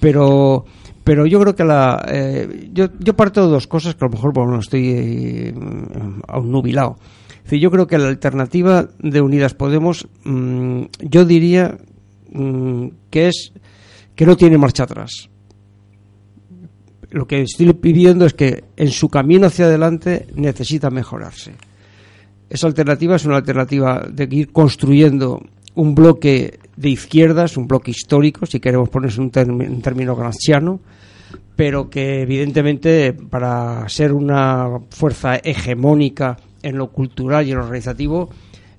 [0.00, 0.64] Pero,
[1.04, 2.04] pero yo creo que la.
[2.08, 5.54] Eh, yo, yo parto de dos cosas que a lo mejor bueno, estoy eh,
[6.28, 6.96] aún nubilado.
[7.50, 11.78] yo creo que la alternativa de Unidas Podemos, mm, yo diría
[12.32, 13.52] mm, que es
[14.14, 15.30] que no tiene marcha atrás
[17.10, 21.52] lo que estoy pidiendo es que en su camino hacia adelante necesita mejorarse.
[22.50, 25.42] Esa alternativa es una alternativa de ir construyendo
[25.74, 30.80] un bloque de izquierdas, un bloque histórico, si queremos ponerse un, un término gramsciano,
[31.56, 38.30] pero que evidentemente para ser una fuerza hegemónica en lo cultural y en lo organizativo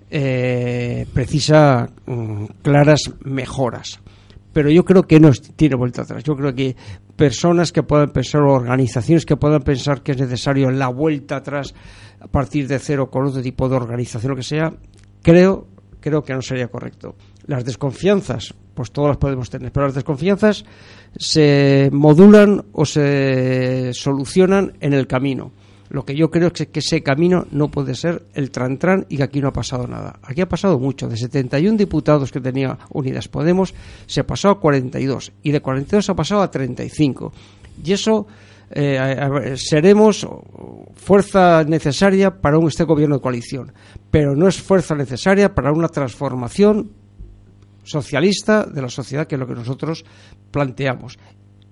[0.09, 3.99] eh, precisa mm, claras mejoras
[4.53, 6.23] pero yo creo que no tiene vuelta atrás.
[6.23, 6.75] Yo creo que
[7.15, 11.73] personas que puedan pensar, o organizaciones que puedan pensar que es necesario la vuelta atrás
[12.19, 14.73] a partir de cero con otro tipo de organización, lo que sea,
[15.21, 15.67] creo,
[15.99, 17.15] creo que no sería correcto.
[17.45, 20.65] Las desconfianzas, pues todas las podemos tener, pero las desconfianzas
[21.15, 25.51] se modulan o se solucionan en el camino.
[25.89, 29.23] Lo que yo creo es que ese camino no puede ser el tran-tran y que
[29.23, 30.19] aquí no ha pasado nada.
[30.23, 31.07] Aquí ha pasado mucho.
[31.07, 33.73] De 71 diputados que tenía Unidas Podemos,
[34.05, 35.31] se pasó a 42.
[35.41, 37.33] Y de 42 ha pasado a 35.
[37.83, 38.27] Y eso
[38.69, 40.27] eh, seremos
[40.95, 43.73] fuerza necesaria para un, este gobierno de coalición.
[44.11, 46.91] Pero no es fuerza necesaria para una transformación
[47.83, 50.05] socialista de la sociedad, que es lo que nosotros
[50.51, 51.17] planteamos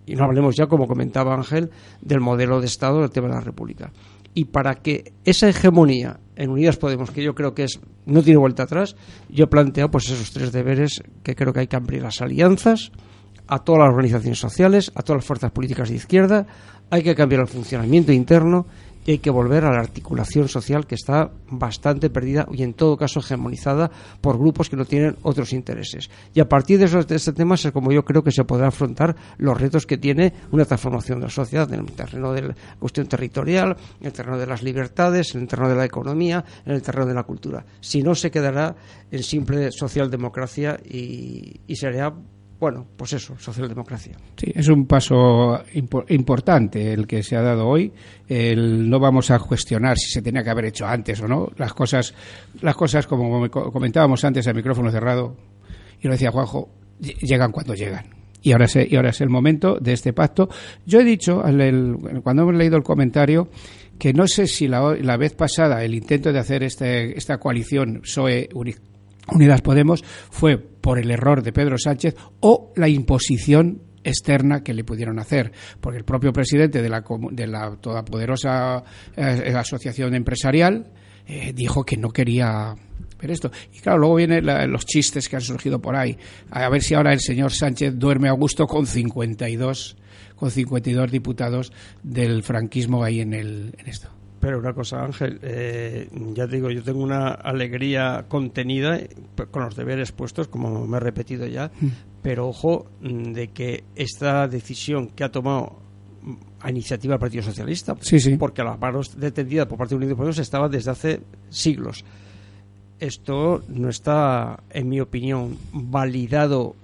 [0.08, 1.70] y no hablemos ya, como comentaba Ángel,
[2.02, 3.92] del modelo de Estado del tema de la República.
[4.34, 8.40] Y para que esa hegemonía en Unidas Podemos, que yo creo que es no tiene
[8.40, 8.96] vuelta atrás,
[9.30, 12.92] yo planteo pues esos tres deberes que creo que hay que abrir las alianzas
[13.48, 16.48] a todas las organizaciones sociales, a todas las fuerzas políticas de izquierda,
[16.90, 18.66] hay que cambiar el funcionamiento interno
[19.12, 23.20] hay que volver a la articulación social que está bastante perdida y en todo caso
[23.20, 23.90] hegemonizada
[24.22, 26.10] por grupos que no tienen otros intereses.
[26.34, 28.68] Y a partir de, esos, de este tema es como yo creo que se podrá
[28.68, 32.56] afrontar los retos que tiene una transformación de la sociedad en el terreno de la
[32.80, 36.74] cuestión territorial, en el terreno de las libertades, en el terreno de la economía, en
[36.74, 37.66] el terreno de la cultura.
[37.80, 38.76] Si no, se quedará
[39.12, 42.14] en simple socialdemocracia y, y sería
[42.60, 44.18] bueno, pues eso, socialdemocracia.
[44.36, 45.62] Sí, es un paso
[46.10, 47.94] importante el que se ha dado hoy.
[48.28, 51.50] El, no vamos a cuestionar si se tenía que haber hecho antes o no.
[51.58, 52.16] Las cosas,
[52.62, 55.36] las cosas como comentábamos antes al micrófono cerrado,
[56.02, 58.06] y lo decía Juanjo, llegan cuando llegan.
[58.42, 60.50] Y ahora, es, y ahora es el momento de este pacto.
[60.86, 61.42] Yo he dicho,
[62.24, 63.50] cuando hemos leído el comentario,
[64.00, 68.02] que no sé si la, la vez pasada el intento de hacer este, esta coalición
[68.02, 68.50] PSOE
[69.34, 74.84] Unidas Podemos fue por el error de Pedro Sánchez o la imposición externa que le
[74.84, 75.52] pudieron hacer,
[75.82, 78.84] porque el propio presidente de la, de la todopoderosa
[79.16, 80.92] eh, asociación empresarial
[81.26, 82.74] eh, dijo que no quería
[83.20, 83.52] ver esto.
[83.74, 86.18] Y claro, luego vienen los chistes que han surgido por ahí.
[86.52, 89.98] A ver si ahora el señor Sánchez duerme a gusto con 52,
[90.36, 94.17] con 52 diputados del franquismo ahí en, el, en esto.
[94.40, 99.00] Pero una cosa, Ángel, eh, ya digo, yo tengo una alegría contenida
[99.50, 101.88] con los deberes puestos, como me he repetido ya, mm.
[102.22, 105.80] pero ojo mm, de que esta decisión que ha tomado
[106.22, 107.96] mm, a iniciativa del Partido Socialista,
[108.38, 112.06] porque la paro detendida por parte de Unidos Podemos estaba desde hace siglos.
[113.00, 116.76] Esto no está, en mi opinión, validado,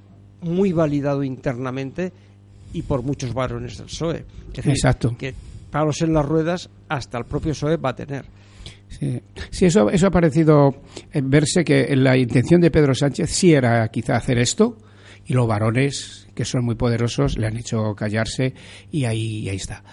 [0.42, 2.12] muy validado internamente
[2.72, 4.26] y por muchos varones del PSOE.
[4.54, 5.16] Exacto.
[5.18, 5.34] Que
[5.74, 8.26] palos en las ruedas hasta el propio PSOE va a tener.
[8.88, 10.70] Sí, eso, eso ha parecido
[11.12, 14.78] verse que la intención de Pedro Sánchez sí era quizá hacer esto
[15.26, 18.54] y los varones, que son muy poderosos, le han hecho callarse
[18.92, 19.84] y ahí, ahí está.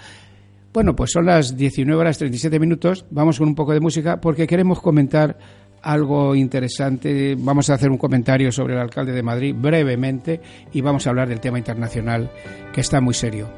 [0.75, 3.07] Bueno, pues son las 19 horas 37 minutos.
[3.11, 5.39] Vamos con un poco de música porque queremos comentar
[5.83, 7.37] algo interesante.
[7.39, 10.41] Vamos a hacer un comentario sobre el alcalde de Madrid brevemente
[10.75, 12.31] y vamos a hablar del tema internacional
[12.71, 13.49] que está muy serio.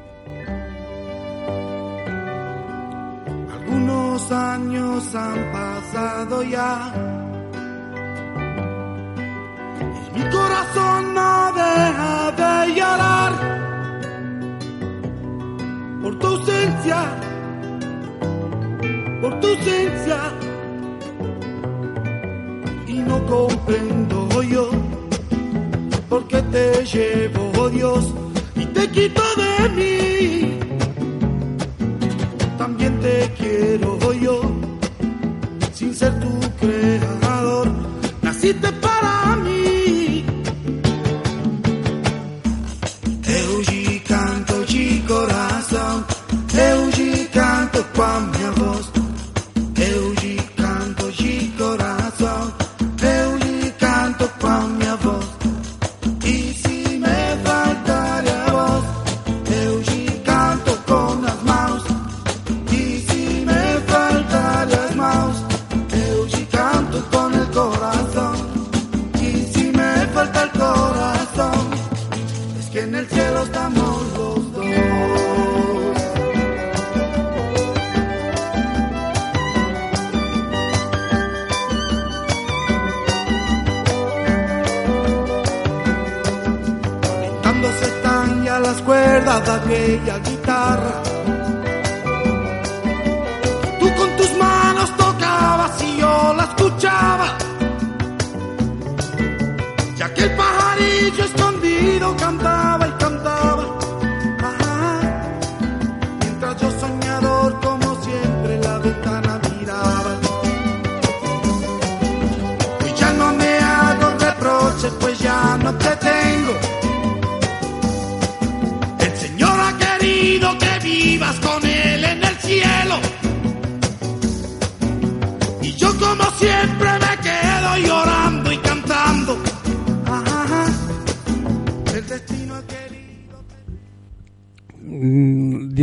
[3.68, 6.92] Unos años han pasado ya.
[10.14, 13.32] Y mi corazón no deja de llorar
[16.02, 17.00] por tu ausencia,
[19.20, 20.18] por tu ausencia.
[22.86, 24.70] Y no comprendo yo
[26.08, 28.12] por qué te llevo Dios
[28.54, 30.61] y te quito de mí
[33.02, 34.40] te quiero yo,
[35.74, 37.01] sin ser tu creador,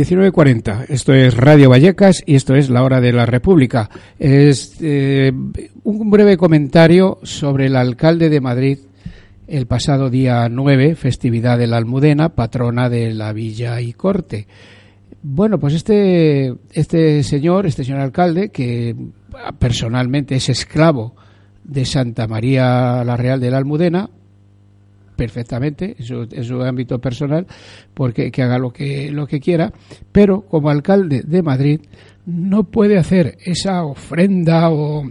[0.00, 3.90] 19.40, mm, esto es Radio Vallecas y esto es La Hora de la República.
[4.18, 5.30] Es eh,
[5.84, 8.78] un breve comentario sobre el alcalde de Madrid,
[9.46, 14.46] el pasado día 9, festividad de la Almudena, patrona de la Villa y Corte.
[15.22, 18.96] Bueno, pues este, este señor, este señor alcalde, que
[19.58, 21.14] personalmente es esclavo
[21.62, 24.08] de Santa María la Real de la Almudena,
[25.20, 27.46] perfectamente en su, ámbito personal,
[27.92, 29.70] porque que haga lo que, lo que quiera,
[30.12, 31.80] pero como alcalde de Madrid
[32.24, 35.04] no puede hacer esa ofrenda o,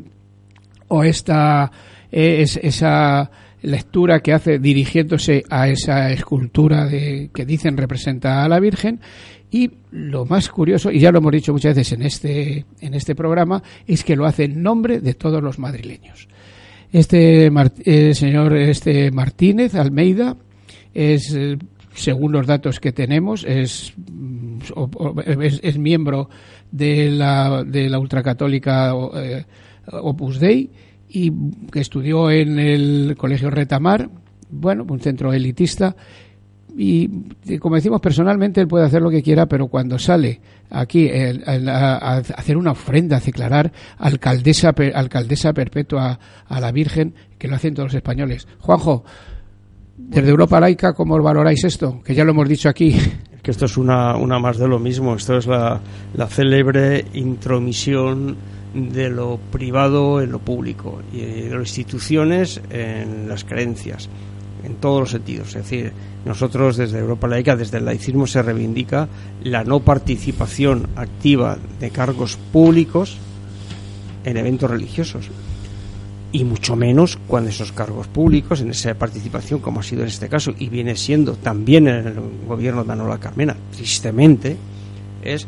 [0.87, 1.71] o esta,
[2.09, 3.29] esa
[3.61, 9.01] lectura que hace dirigiéndose a esa escultura de, que dicen representa a la Virgen
[9.51, 13.13] y lo más curioso, y ya lo hemos dicho muchas veces en este, en este
[13.13, 16.27] programa, es que lo hace en nombre de todos los madrileños.
[16.91, 17.51] Este
[17.85, 20.35] eh, señor este Martínez Almeida
[20.91, 21.57] es, eh,
[21.93, 23.93] según los datos que tenemos, es,
[25.61, 26.29] es, miembro
[26.71, 29.45] de la, de la ultracatólica eh,
[29.91, 30.71] Opus Dei
[31.09, 31.31] y
[31.71, 34.09] que estudió en el Colegio Retamar,
[34.49, 35.95] bueno, un centro elitista,
[36.77, 37.09] y
[37.59, 40.39] como decimos personalmente él puede hacer lo que quiera pero cuando sale
[40.69, 47.55] aquí a, hacer una ofrenda a declarar alcaldesa alcaldesa perpetua a la Virgen que lo
[47.55, 49.03] hacen todos los españoles Juanjo
[49.97, 52.01] Desde Europa Laica, ¿cómo valoráis esto?
[52.03, 52.95] Que ya lo hemos dicho aquí.
[53.43, 55.15] Que esto es una, una más de lo mismo.
[55.15, 55.79] Esto es la,
[56.13, 58.37] la célebre intromisión
[58.73, 64.09] de lo privado en lo público y de las instituciones en las creencias,
[64.69, 65.49] en todos los sentidos.
[65.49, 65.91] Es decir,
[66.25, 69.07] nosotros desde Europa Laica, desde el laicismo, se reivindica
[69.43, 73.17] la no participación activa de cargos públicos
[74.23, 75.29] en eventos religiosos
[76.31, 80.29] y mucho menos cuando esos cargos públicos, en esa participación, como ha sido en este
[80.29, 82.15] caso, y viene siendo también en el
[82.47, 84.55] gobierno de Manuela Carmena, tristemente,
[85.23, 85.47] es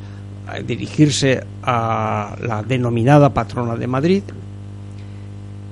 [0.65, 4.23] dirigirse a la denominada patrona de Madrid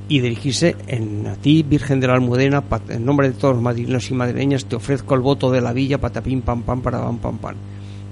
[0.09, 4.09] y dirigirse en a ti, Virgen de la Almudena, en nombre de todos los madrileños
[4.09, 7.55] y madrileñas, te ofrezco el voto de la villa, patapín, pam, pam, para pam, pam.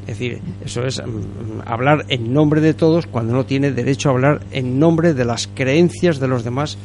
[0.01, 4.11] Es decir, eso es mm, hablar en nombre de todos cuando no tiene derecho a
[4.13, 6.77] hablar en nombre de las creencias de los demás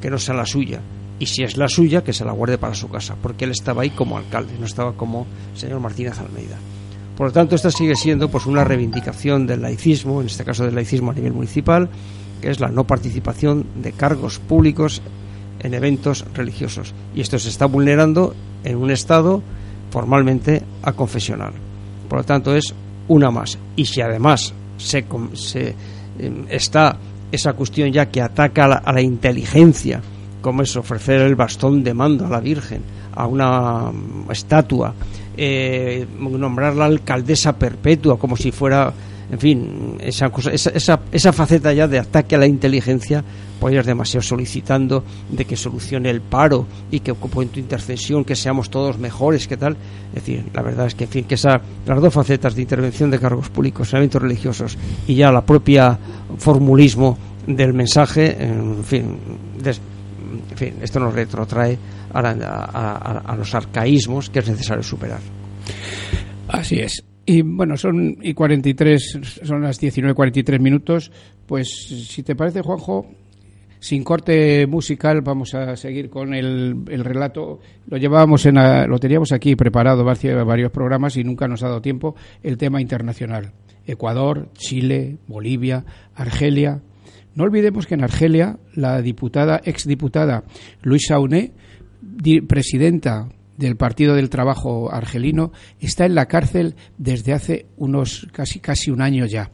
[0.00, 0.80] que no sea la suya.
[1.18, 3.82] Y si es la suya, que se la guarde para su casa, porque él estaba
[3.82, 6.56] ahí como alcalde, no estaba como señor Martínez Almeida.
[7.16, 10.74] Por lo tanto, esta sigue siendo pues una reivindicación del laicismo, en este caso del
[10.74, 11.88] laicismo a nivel municipal,
[12.44, 15.00] que es la no participación de cargos públicos
[15.60, 16.92] en eventos religiosos.
[17.14, 18.34] Y esto se está vulnerando
[18.64, 19.42] en un Estado
[19.90, 21.54] formalmente a confesional.
[22.06, 22.74] Por lo tanto, es
[23.08, 23.56] una más.
[23.76, 25.74] Y si además se, se
[26.18, 26.98] em, está
[27.32, 30.02] esa cuestión ya que ataca a la, inteligencia,
[30.42, 32.82] como es ofrecer el bastón de mando a la Virgen,
[33.14, 34.92] a una mm, estatua,
[35.34, 38.92] eh, nombrarla alcaldesa perpetua, como si fuera
[39.30, 43.24] en fin, esa, esa, esa, faceta ya de ataque a la inteligencia,
[43.58, 48.24] pues es demasiado solicitando de que solucione el paro y que ocupe en tu intercesión,
[48.24, 49.76] que seamos todos mejores, que tal.
[50.08, 53.10] Es decir, la verdad es que, en fin, que esa, las dos facetas de intervención
[53.10, 55.98] de cargos públicos, eventos religiosos y ya la propia
[56.38, 57.16] formulismo
[57.46, 59.18] del mensaje, en fin,
[59.64, 61.78] en fin esto nos retrotrae
[62.12, 65.20] a los arcaísmos que es necesario superar.
[66.48, 67.13] Así es.
[67.26, 71.10] Y bueno, son y 43, son las 19.43 minutos.
[71.46, 71.68] Pues
[72.08, 73.06] si te parece, Juanjo,
[73.80, 77.60] sin corte musical vamos a seguir con el, el relato.
[77.86, 82.14] Lo llevábamos en lo teníamos aquí preparado varios programas y nunca nos ha dado tiempo
[82.42, 83.52] el tema internacional.
[83.86, 86.80] Ecuador, Chile, Bolivia, Argelia.
[87.34, 90.44] No olvidemos que en Argelia la diputada exdiputada
[90.82, 91.52] Luisa Uné,
[92.46, 98.90] presidenta del Partido del Trabajo argelino está en la cárcel desde hace unos casi casi
[98.90, 99.52] un año ya.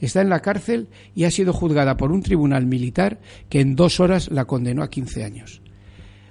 [0.00, 4.00] Está en la cárcel y ha sido juzgada por un tribunal militar que en dos
[4.00, 5.62] horas la condenó a 15 años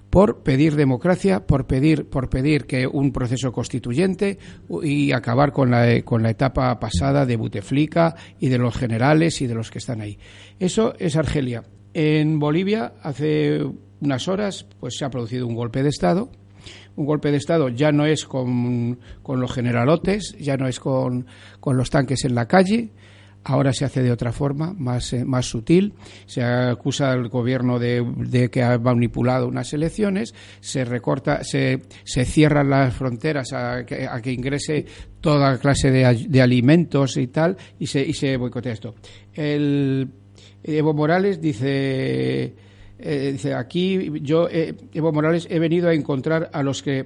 [0.09, 4.37] por pedir democracia, por pedir, por pedir que un proceso constituyente
[4.81, 9.47] y acabar con la, con la etapa pasada de Buteflika y de los generales y
[9.47, 10.17] de los que están ahí.
[10.59, 11.63] Eso es Argelia.
[11.93, 13.65] En Bolivia, hace
[13.99, 16.31] unas horas, pues se ha producido un golpe de Estado
[16.97, 21.25] un golpe de Estado ya no es con, los generalotes, ya no es con,
[21.65, 22.89] los tanques en la calle,
[23.43, 25.93] ahora se hace de otra forma, más, eh, más sutil.
[26.25, 32.69] Se acusa al gobierno de, que ha manipulado unas elecciones, se recorta, se, se cierran
[32.69, 34.85] las fronteras a que, a que ingrese
[35.21, 38.95] toda clase de, de, alimentos y tal, y se, y se boicotea esto.
[39.33, 40.09] El,
[40.63, 42.66] Evo Morales dice
[42.99, 47.05] eh, dice, aquí yo, eh, Evo Morales, he venido a encontrar a los que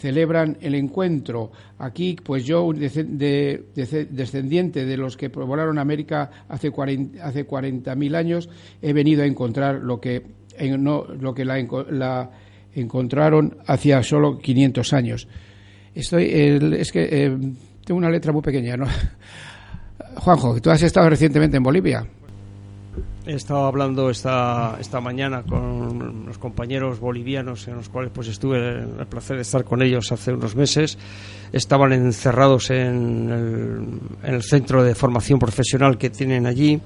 [0.00, 1.52] celebran el encuentro.
[1.78, 3.64] Aquí, pues yo, de,
[4.10, 8.48] descendiente de los que poblaron América hace 40.000 hace 40 años,
[8.80, 10.24] he venido a encontrar lo que,
[10.78, 12.30] no, lo que la,
[12.74, 15.28] encontraron hacía solo 500 años.
[15.94, 16.30] Estoy,
[16.78, 17.36] es que eh,
[17.84, 18.86] tengo una letra muy pequeña, ¿no?
[20.16, 22.06] Juanjo, tú has estado recientemente en Bolivia.
[23.26, 28.78] He estado hablando esta, esta mañana con los compañeros bolivianos en los cuales pues estuve
[28.78, 30.96] el placer de estar con ellos hace unos meses.
[31.52, 36.80] Estaban encerrados en el, en el centro de formación profesional que tienen allí.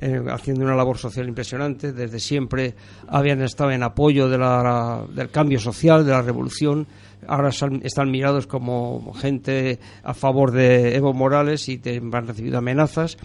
[0.00, 1.92] Eh, haciendo una labor social impresionante.
[1.92, 2.74] Desde siempre
[3.08, 6.86] habían estado en apoyo de la, del cambio social, de la revolución.
[7.26, 13.16] Ahora están mirados como gente a favor de Evo Morales y han recibido amenazas.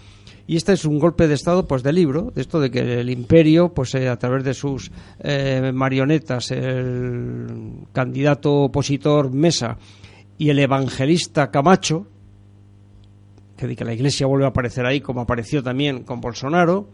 [0.46, 3.08] Y este es un golpe de Estado, pues, de libro, de esto de que el
[3.08, 4.90] imperio, pues, eh, a través de sus
[5.20, 9.78] eh, marionetas, el candidato opositor Mesa
[10.36, 12.06] y el evangelista Camacho,
[13.56, 16.88] que de que la Iglesia vuelve a aparecer ahí, como apareció también con Bolsonaro,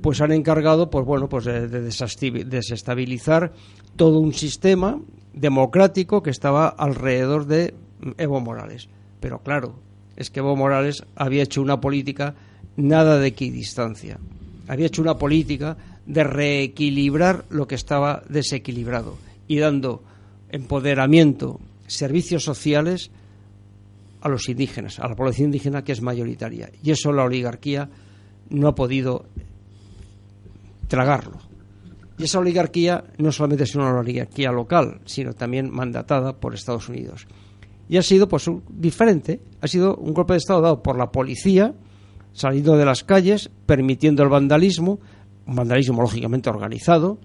[0.00, 3.52] pues han encargado, pues bueno, pues de, desestabilizar
[3.94, 5.00] todo un sistema
[5.34, 7.74] democrático que estaba alrededor de
[8.18, 8.88] Evo Morales.
[9.20, 9.76] Pero claro,
[10.16, 12.34] es que Evo Morales había hecho una política
[12.76, 14.18] nada de equidistancia.
[14.68, 19.16] Había hecho una política de reequilibrar lo que estaba desequilibrado
[19.48, 20.02] y dando
[20.50, 23.10] empoderamiento, servicios sociales
[24.20, 26.70] a los indígenas, a la población indígena que es mayoritaria.
[26.82, 27.88] Y eso la oligarquía
[28.50, 29.26] no ha podido
[30.88, 31.38] tragarlo.
[32.18, 37.26] Y esa oligarquía no solamente es una oligarquía local, sino también mandatada por Estados Unidos.
[37.88, 41.74] Y ha sido pues diferente, ha sido un golpe de Estado dado por la policía,
[42.32, 44.98] saliendo de las calles, permitiendo el vandalismo,
[45.46, 47.18] un vandalismo lógicamente organizado,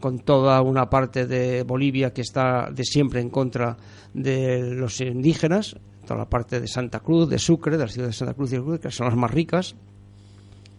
[0.00, 3.76] con toda una parte de Bolivia que está de siempre en contra
[4.14, 8.12] de los indígenas, toda la parte de Santa Cruz, de Sucre, de la ciudad de
[8.12, 9.76] Santa Cruz y de Cruz, que son las más ricas,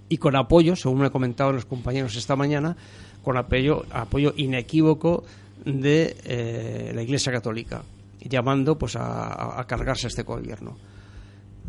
[0.10, 2.76] y con apoyo, según me comentaban los compañeros esta mañana,
[3.24, 5.24] con apoyo, apoyo inequívoco
[5.64, 7.84] de eh, la Iglesia Católica,
[8.20, 10.76] llamando pues a, a, cargarse este gobierno.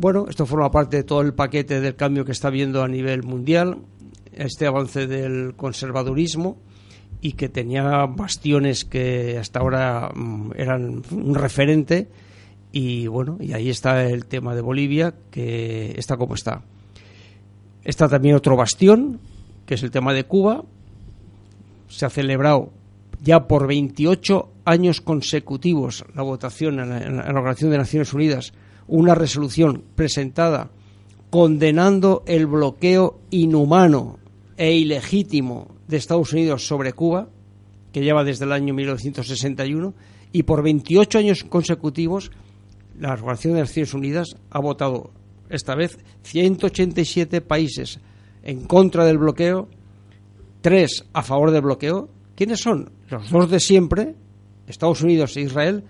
[0.03, 3.23] Bueno, esto forma parte de todo el paquete del cambio que está viendo a nivel
[3.23, 3.77] mundial,
[4.33, 6.57] este avance del conservadurismo
[7.21, 12.09] y que tenía bastiones que hasta ahora mm, eran un referente
[12.73, 16.63] y bueno, y ahí está el tema de Bolivia que está como está.
[17.85, 19.21] Está también otro bastión,
[19.65, 20.65] que es el tema de Cuba.
[21.87, 22.73] Se ha celebrado
[23.21, 28.53] ya por 28 años consecutivos la votación en la, en la Organización de Naciones Unidas,
[28.87, 30.71] una resolución presentada
[31.29, 34.19] condenando el bloqueo inhumano
[34.55, 37.27] e ilegítimo de Estados Unidos sobre Cuba,
[37.91, 39.93] que lleva desde el año 1961,
[40.31, 42.31] y por 28 años consecutivos
[42.99, 45.11] la Organización de Naciones Unidas ha votado
[45.49, 47.99] esta vez 187 países
[48.43, 49.69] en contra del bloqueo,
[50.61, 52.09] tres a favor del bloqueo.
[52.35, 52.91] ¿Quiénes son?
[53.09, 54.15] Los dos de siempre,
[54.67, 55.83] Estados Unidos e Israel,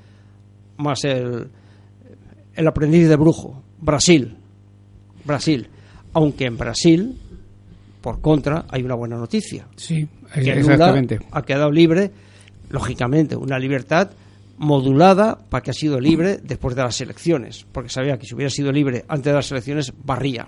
[0.78, 1.50] más el,
[2.56, 4.38] el aprendiz de brujo, Brasil.
[5.26, 5.68] Brasil.
[6.14, 7.18] Aunque en Brasil,
[8.02, 9.68] por contra, hay una buena noticia.
[9.76, 11.16] Sí, que exactamente.
[11.16, 12.12] Lula ha quedado libre,
[12.70, 14.12] lógicamente, una libertad
[14.58, 18.50] modulada para que ha sido libre después de las elecciones, porque sabía que si hubiera
[18.50, 20.46] sido libre antes de las elecciones barría.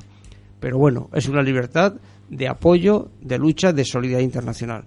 [0.60, 1.96] Pero bueno, es una libertad
[2.30, 4.86] de apoyo, de lucha, de solidaridad internacional.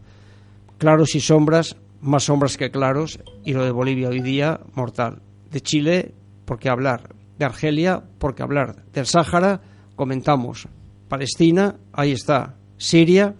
[0.79, 5.21] Claros y sombras, más sombras que claros, y lo de Bolivia hoy día, mortal.
[5.51, 6.13] De Chile,
[6.49, 7.15] ¿por qué hablar?
[7.39, 8.83] De Argelia, ¿por qué hablar?
[8.95, 9.61] Del Sáhara,
[9.95, 10.67] comentamos.
[11.07, 12.55] Palestina, ahí está.
[12.79, 13.35] Siria,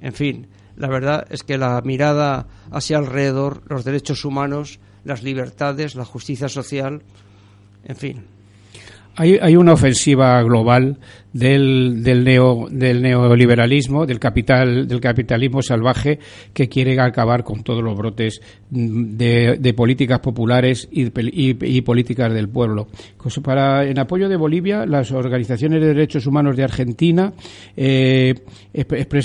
[0.00, 0.48] en fin.
[0.74, 6.48] La verdad es que la mirada hacia alrededor, los derechos humanos, las libertades, la justicia
[6.48, 7.02] social,
[7.84, 8.24] en fin.
[9.14, 10.98] Hay, hay una ofensiva global
[11.34, 16.20] del, del, neo, del neoliberalismo, del capital, del capitalismo salvaje
[16.54, 21.10] que quiere acabar con todos los brotes de, de políticas populares y,
[21.82, 22.86] políticas del pueblo.
[23.42, 27.32] Para, en apoyo de Bolivia, las organizaciones de derechos humanos de Argentina
[27.76, 28.34] eh,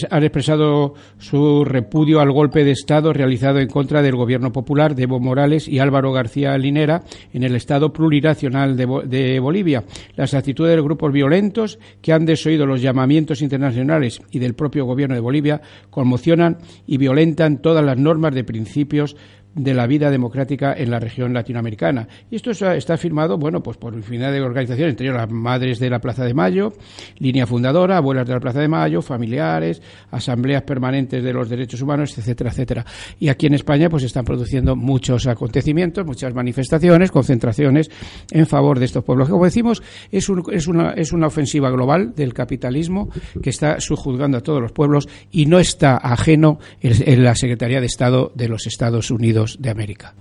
[0.09, 5.03] han expresado su repudio al golpe de Estado realizado en contra del gobierno popular de
[5.03, 7.03] Evo Morales y Álvaro García Linera
[7.33, 9.83] en el Estado plurinacional de, de Bolivia.
[10.15, 15.15] Las actitudes de grupos violentos que han desoído los llamamientos internacionales y del propio gobierno
[15.15, 19.15] de Bolivia conmocionan y violentan todas las normas de principios
[19.63, 22.07] de la vida democrática en la región latinoamericana.
[22.31, 25.99] Y esto está firmado, bueno, pues por infinidad de organizaciones, entre las Madres de la
[25.99, 26.73] Plaza de Mayo,
[27.17, 29.81] Línea Fundadora, Abuelas de la Plaza de Mayo, familiares,
[30.11, 32.85] asambleas permanentes de los derechos humanos, etcétera, etcétera.
[33.19, 37.89] Y aquí en España, pues están produciendo muchos acontecimientos, muchas manifestaciones, concentraciones
[38.31, 39.29] en favor de estos pueblos.
[39.29, 43.09] Como decimos, es, un, es, una, es una ofensiva global del capitalismo
[43.41, 47.81] que está subjuzgando a todos los pueblos y no está ajeno en, en la Secretaría
[47.81, 50.13] de Estado de los Estados Unidos de América.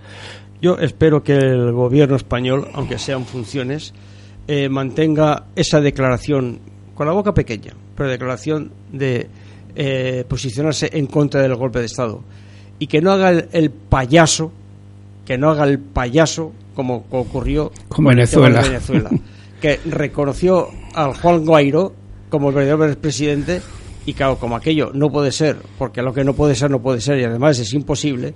[0.60, 3.94] Yo espero que el gobierno español, aunque sean funciones,
[4.46, 6.58] eh, mantenga esa declaración
[6.94, 9.28] con la boca pequeña, pero declaración de
[9.76, 12.22] eh, posicionarse en contra del golpe de Estado
[12.78, 14.52] y que no haga el, el payaso,
[15.24, 18.62] que no haga el payaso como ocurrió Venezuela.
[18.62, 19.10] Venezuela,
[19.60, 21.92] que reconoció al Juan Guairo
[22.28, 23.60] como el verdadero presidente
[24.06, 27.00] y claro, como aquello no puede ser, porque lo que no puede ser no puede
[27.00, 28.32] ser y además es imposible,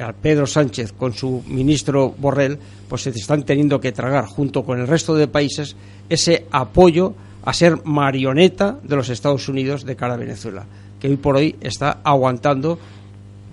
[0.00, 4.80] a Pedro Sánchez con su ministro Borrell, pues se están teniendo que tragar junto con
[4.80, 5.76] el resto de países
[6.08, 7.14] ese apoyo
[7.44, 10.66] a ser marioneta de los Estados Unidos de cara a Venezuela,
[11.00, 12.78] que hoy por hoy está aguantando,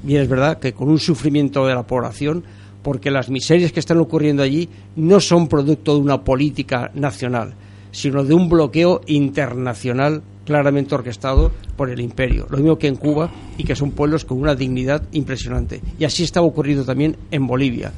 [0.04, 2.44] bien es verdad, que con un sufrimiento de la población,
[2.84, 7.54] porque las miserias que están ocurriendo allí no son producto de una política nacional,
[7.92, 12.48] sino de un bloqueo internacional claramente orquestado por el imperio.
[12.50, 15.80] Lo mismo que en Cuba y que son pueblos con una dignidad impresionante.
[16.00, 17.92] Y así estaba ocurriendo también en Bolivia,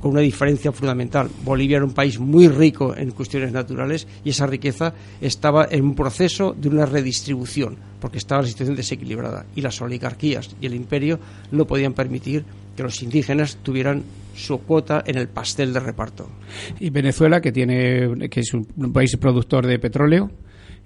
[0.00, 1.28] con una diferencia fundamental.
[1.42, 5.96] Bolivia era un país muy rico en cuestiones naturales y esa riqueza estaba en un
[5.96, 11.18] proceso de una redistribución, porque estaba la situación desequilibrada y las oligarquías y el imperio
[11.50, 12.44] no podían permitir
[12.76, 14.04] que los indígenas tuvieran
[14.36, 16.30] su cuota en el pastel de reparto.
[16.78, 20.30] Y Venezuela, que tiene que es un país productor de petróleo,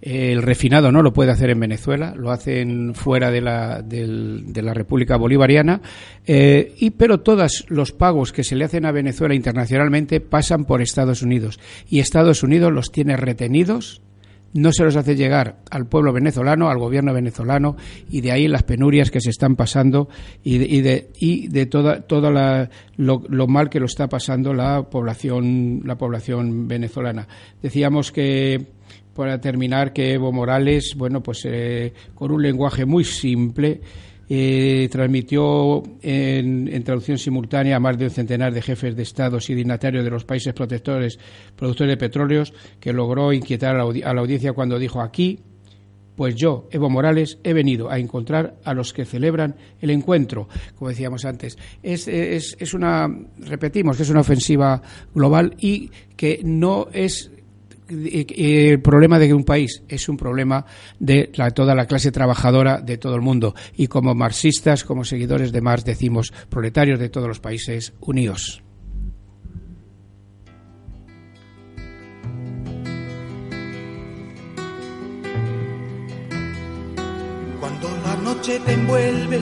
[0.02, 4.74] el refinado no lo puede hacer en Venezuela, lo hacen fuera de la, de la
[4.74, 5.80] República Bolivariana,
[6.26, 10.82] eh, y, pero todos los pagos que se le hacen a Venezuela internacionalmente pasan por
[10.82, 11.60] Estados Unidos.
[11.88, 14.02] Y Estados Unidos los tiene retenidos
[14.54, 17.76] no se los hace llegar al pueblo venezolano, al gobierno venezolano,
[18.10, 20.08] y de ahí las penurias que se están pasando
[20.42, 25.80] y de, y de, toda, toda lo, lo, mal que lo está pasando la población,
[25.84, 27.28] la población venezolana.
[27.62, 28.66] Decíamos que
[29.14, 33.80] para terminar que Evo Morales, bueno, pues eh, con un lenguaje muy simple,
[34.28, 39.54] eh, transmitió en, traducción simultánea a más de un centenar de jefes de estados y
[39.54, 41.18] dignatarios de los países protectores,
[41.54, 45.40] productores de petróleos, que logró inquietar a la, audiencia cuando dijo aquí,
[46.16, 50.88] pues yo, Evo Morales, he venido a encontrar a los que celebran el encuentro, como
[50.88, 51.58] decíamos antes.
[51.82, 53.08] Es, es, es una,
[53.38, 54.80] repetimos, que es una ofensiva
[55.14, 57.30] global y que no es
[57.92, 60.64] el problema de un país es un problema
[60.98, 63.54] de toda la clase trabajadora de todo el mundo.
[63.76, 68.62] Y como marxistas, como seguidores de Marx, decimos proletarios de todos los países unidos.
[77.60, 79.40] Cuando la noche te envuelve,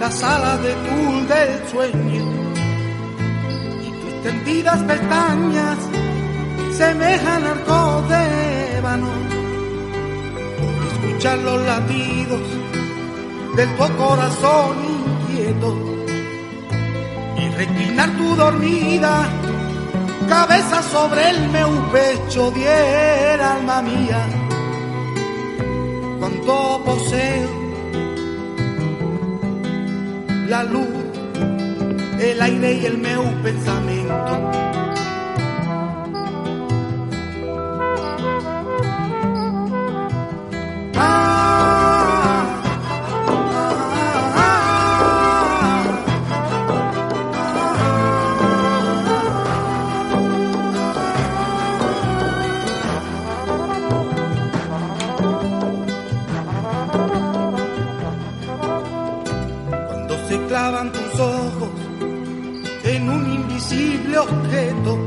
[0.00, 2.52] la sala de tul del sueño
[3.82, 5.78] y tus tendidas pestañas
[6.78, 9.10] semejan arco de ébano.
[10.90, 12.46] Escuchar los latidos
[13.56, 15.70] de tu corazón inquieto
[17.36, 19.26] y reclinar tu dormida
[20.28, 24.22] cabeza sobre el meu pecho diera alma mía
[26.20, 27.50] cuanto poseo
[30.52, 30.94] la luz
[32.20, 34.32] el aire y el meu pensamiento
[64.18, 64.98] objeto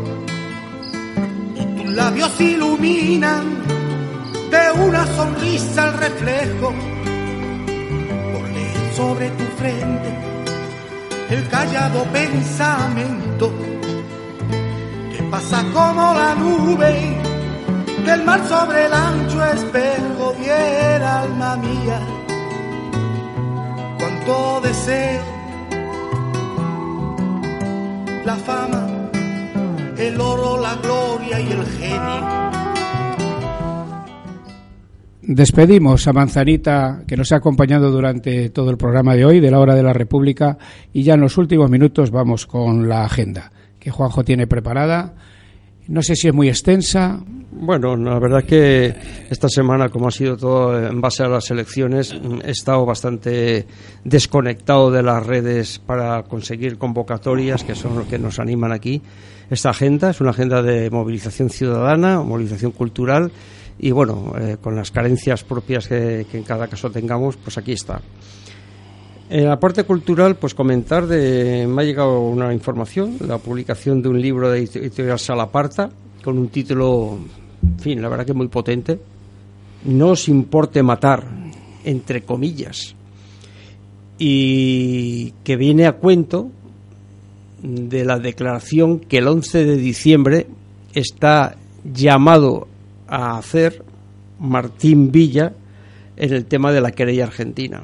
[1.55, 3.60] y tus labios iluminan
[4.71, 6.73] una sonrisa el reflejo.
[8.53, 10.09] Leer sobre tu frente
[11.29, 13.51] el callado pensamiento.
[15.11, 17.17] Que pasa como la nube
[18.05, 21.99] del mar sobre el ancho espejo diera alma mía
[23.99, 25.41] cuánto deseo
[28.25, 28.87] la fama,
[29.97, 32.60] el oro, la gloria y el genio.
[35.33, 39.59] Despedimos a Manzanita, que nos ha acompañado durante todo el programa de hoy, de la
[39.59, 40.57] Hora de la República,
[40.91, 45.13] y ya en los últimos minutos vamos con la agenda que Juanjo tiene preparada.
[45.87, 47.23] No sé si es muy extensa.
[47.49, 48.95] Bueno, la verdad es que
[49.29, 52.13] esta semana, como ha sido todo en base a las elecciones,
[52.43, 53.65] he estado bastante
[54.03, 59.01] desconectado de las redes para conseguir convocatorias, que son los que nos animan aquí.
[59.49, 63.31] Esta agenda es una agenda de movilización ciudadana, movilización cultural,
[63.79, 67.73] y bueno, eh, con las carencias propias que, que en cada caso tengamos, pues aquí
[67.73, 68.01] está.
[69.31, 71.65] En la parte cultural, pues comentar de.
[71.65, 75.89] Me ha llegado una información, la publicación de un libro de editorial Salaparta,
[76.21, 77.17] con un título,
[77.63, 78.99] en fin, la verdad que muy potente.
[79.85, 81.25] No os importe matar,
[81.85, 82.93] entre comillas.
[84.17, 86.49] Y que viene a cuento
[87.63, 90.47] de la declaración que el 11 de diciembre
[90.93, 91.55] está
[91.85, 92.67] llamado
[93.11, 93.85] a hacer
[94.39, 95.53] Martín Villa
[96.17, 97.83] en el tema de la querella argentina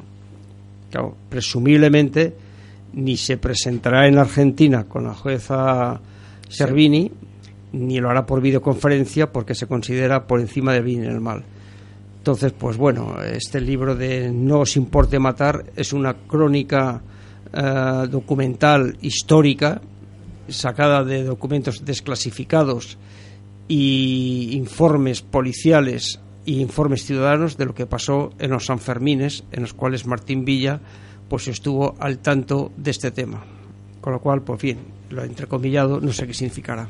[1.30, 2.34] presumiblemente
[2.94, 6.00] ni se presentará en Argentina con la jueza
[6.50, 7.12] Servini,
[7.74, 11.44] ni lo hará por videoconferencia porque se considera por encima del bien y el mal.
[12.20, 17.02] Entonces, pues bueno, este libro de No os importe matar es una crónica
[17.54, 19.82] eh, documental histórica
[20.48, 22.98] sacada de documentos desclasificados
[23.68, 29.74] y informes policiales y informes ciudadanos de lo que pasó en los Sanfermines, en los
[29.74, 30.80] cuales Martín Villa
[31.28, 33.44] pues estuvo al tanto de este tema.
[34.00, 36.88] Con lo cual, pues bien, lo entrecomillado no sé qué significará.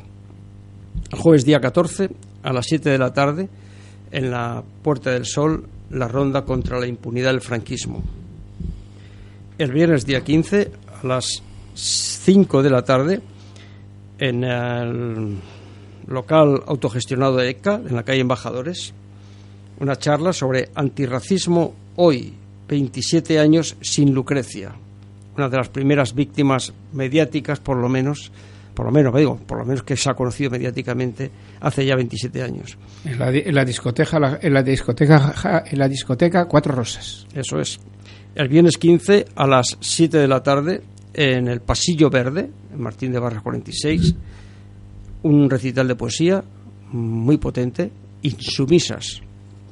[1.11, 2.09] El jueves día 14,
[2.43, 3.49] a las 7 de la tarde,
[4.11, 8.03] en la Puerta del Sol, la ronda contra la impunidad del franquismo.
[9.57, 10.71] El viernes día 15,
[11.01, 11.41] a las
[11.73, 13.21] 5 de la tarde
[14.19, 15.38] en el
[16.08, 18.93] local autogestionado de ECA, en la calle Embajadores,
[19.80, 22.34] una charla sobre antirracismo hoy,
[22.68, 24.74] 27 años sin Lucrecia,
[25.36, 28.32] una de las primeras víctimas mediáticas, por lo menos,
[28.74, 31.30] por lo menos, digo, por lo menos que se ha conocido mediáticamente
[31.62, 32.78] hace ya 27 años.
[33.05, 37.28] En la, en la discoteca, en la discoteca, en la discoteca Cuatro Rosas.
[37.34, 37.80] Eso es.
[38.36, 40.82] El viernes 15 a las 7 de la tarde
[41.14, 44.16] en el Pasillo Verde, en Martín de Barras 46,
[45.24, 46.43] un recital de poesía
[46.91, 47.91] muy potente,
[48.22, 49.22] Insumisas,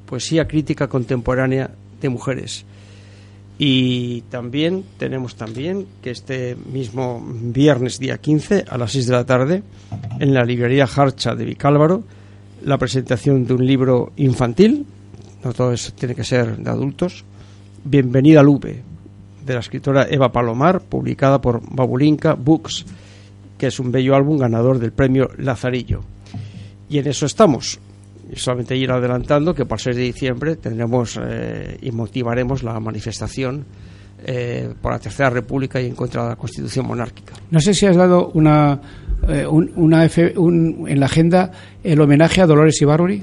[0.06, 2.66] poesía crítica contemporánea de mujeres.
[3.58, 9.26] Y también tenemos también que este mismo viernes día 15 a las 6 de la
[9.26, 9.64] tarde
[10.20, 12.04] en la librería Harcha de Vicálvaro
[12.66, 14.86] la presentación de un libro infantil,
[15.44, 17.24] no todo eso tiene que ser de adultos,
[17.84, 18.82] Bienvenida Lupe,
[19.46, 22.86] de la escritora Eva Palomar, publicada por Babulinka Books,
[23.58, 26.02] que es un bello álbum ganador del premio Lazarillo.
[26.90, 27.80] Y en eso estamos.
[28.32, 32.80] Y solamente ir adelantando que para el 6 de diciembre tendremos eh, y motivaremos la
[32.80, 33.66] manifestación
[34.28, 37.34] eh, por la Tercera República y en contra de la Constitución monárquica.
[37.52, 38.80] No sé si has dado una,
[39.28, 41.52] eh, un- una F- un- en la agenda
[41.84, 43.22] el homenaje a Dolores Ibarruri.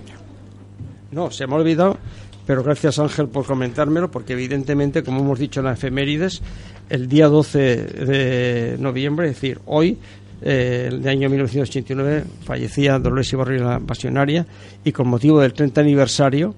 [1.10, 1.98] No, se me ha olvidado,
[2.46, 6.40] pero gracias Ángel por comentármelo, porque evidentemente, como hemos dicho en las efemérides,
[6.88, 9.98] el día 12 de noviembre, es decir, hoy,
[10.42, 14.44] eh, el año 1989, fallecía Dolores Ibarri la pasionaria
[14.84, 16.54] y con motivo del 30 aniversario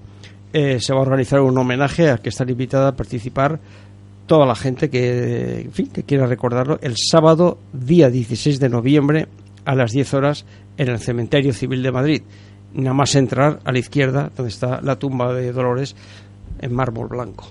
[0.51, 3.59] eh, se va a organizar un homenaje al que están invitada a participar
[4.25, 9.27] toda la gente que, en fin, que quiera recordarlo el sábado día 16 de noviembre
[9.65, 10.45] a las 10 horas
[10.77, 12.21] en el Cementerio Civil de Madrid.
[12.73, 15.95] Nada más entrar a la izquierda, donde está la tumba de Dolores
[16.59, 17.45] en mármol blanco.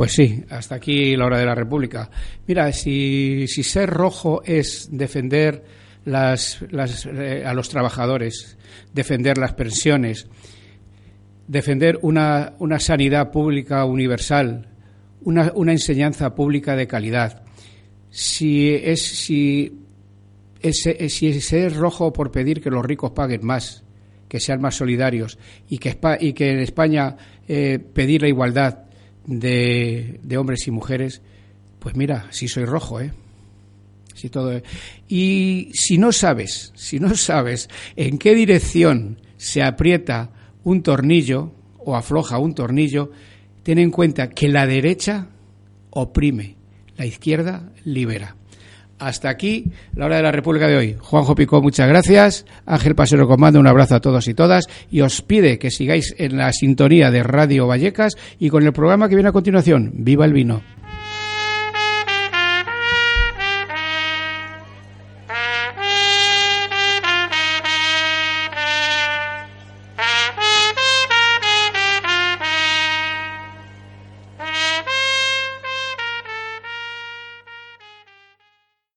[0.00, 2.10] Pues sí, hasta aquí la hora de la República.
[2.46, 5.62] Mira, si, ser rojo es defender
[6.06, 8.56] las, las, eh, a los trabajadores,
[8.94, 10.26] defender las pensiones,
[11.46, 14.70] defender una, sanidad pública universal,
[15.20, 17.42] una, enseñanza pública de calidad,
[18.08, 19.80] si es, si,
[20.62, 23.84] si es rojo por pedir que los ricos paguen más,
[24.28, 25.38] que sean más solidarios
[25.68, 28.84] y que, Espa- y que en España eh, pedir la igualdad
[29.26, 31.22] de, hombres y mujeres,
[31.78, 33.12] pues mira, sí soy rojo, ¿eh?
[34.14, 34.60] Sí, todo.
[35.08, 40.30] Y si no sabes, si no sabes en qué dirección se aprieta
[40.62, 43.10] un tornillo o afloja un tornillo,
[43.62, 45.28] ten en cuenta que la derecha
[45.90, 46.56] oprime,
[46.96, 48.36] la izquierda libera.
[49.00, 50.96] Hasta aquí la hora de la República de hoy.
[51.00, 52.44] Juanjo Picó, muchas gracias.
[52.66, 54.66] Ángel Pasero Comando, un abrazo a todos y todas.
[54.90, 59.08] Y os pide que sigáis en la sintonía de Radio Vallecas y con el programa
[59.08, 59.90] que viene a continuación.
[59.94, 60.79] ¡Viva el vino!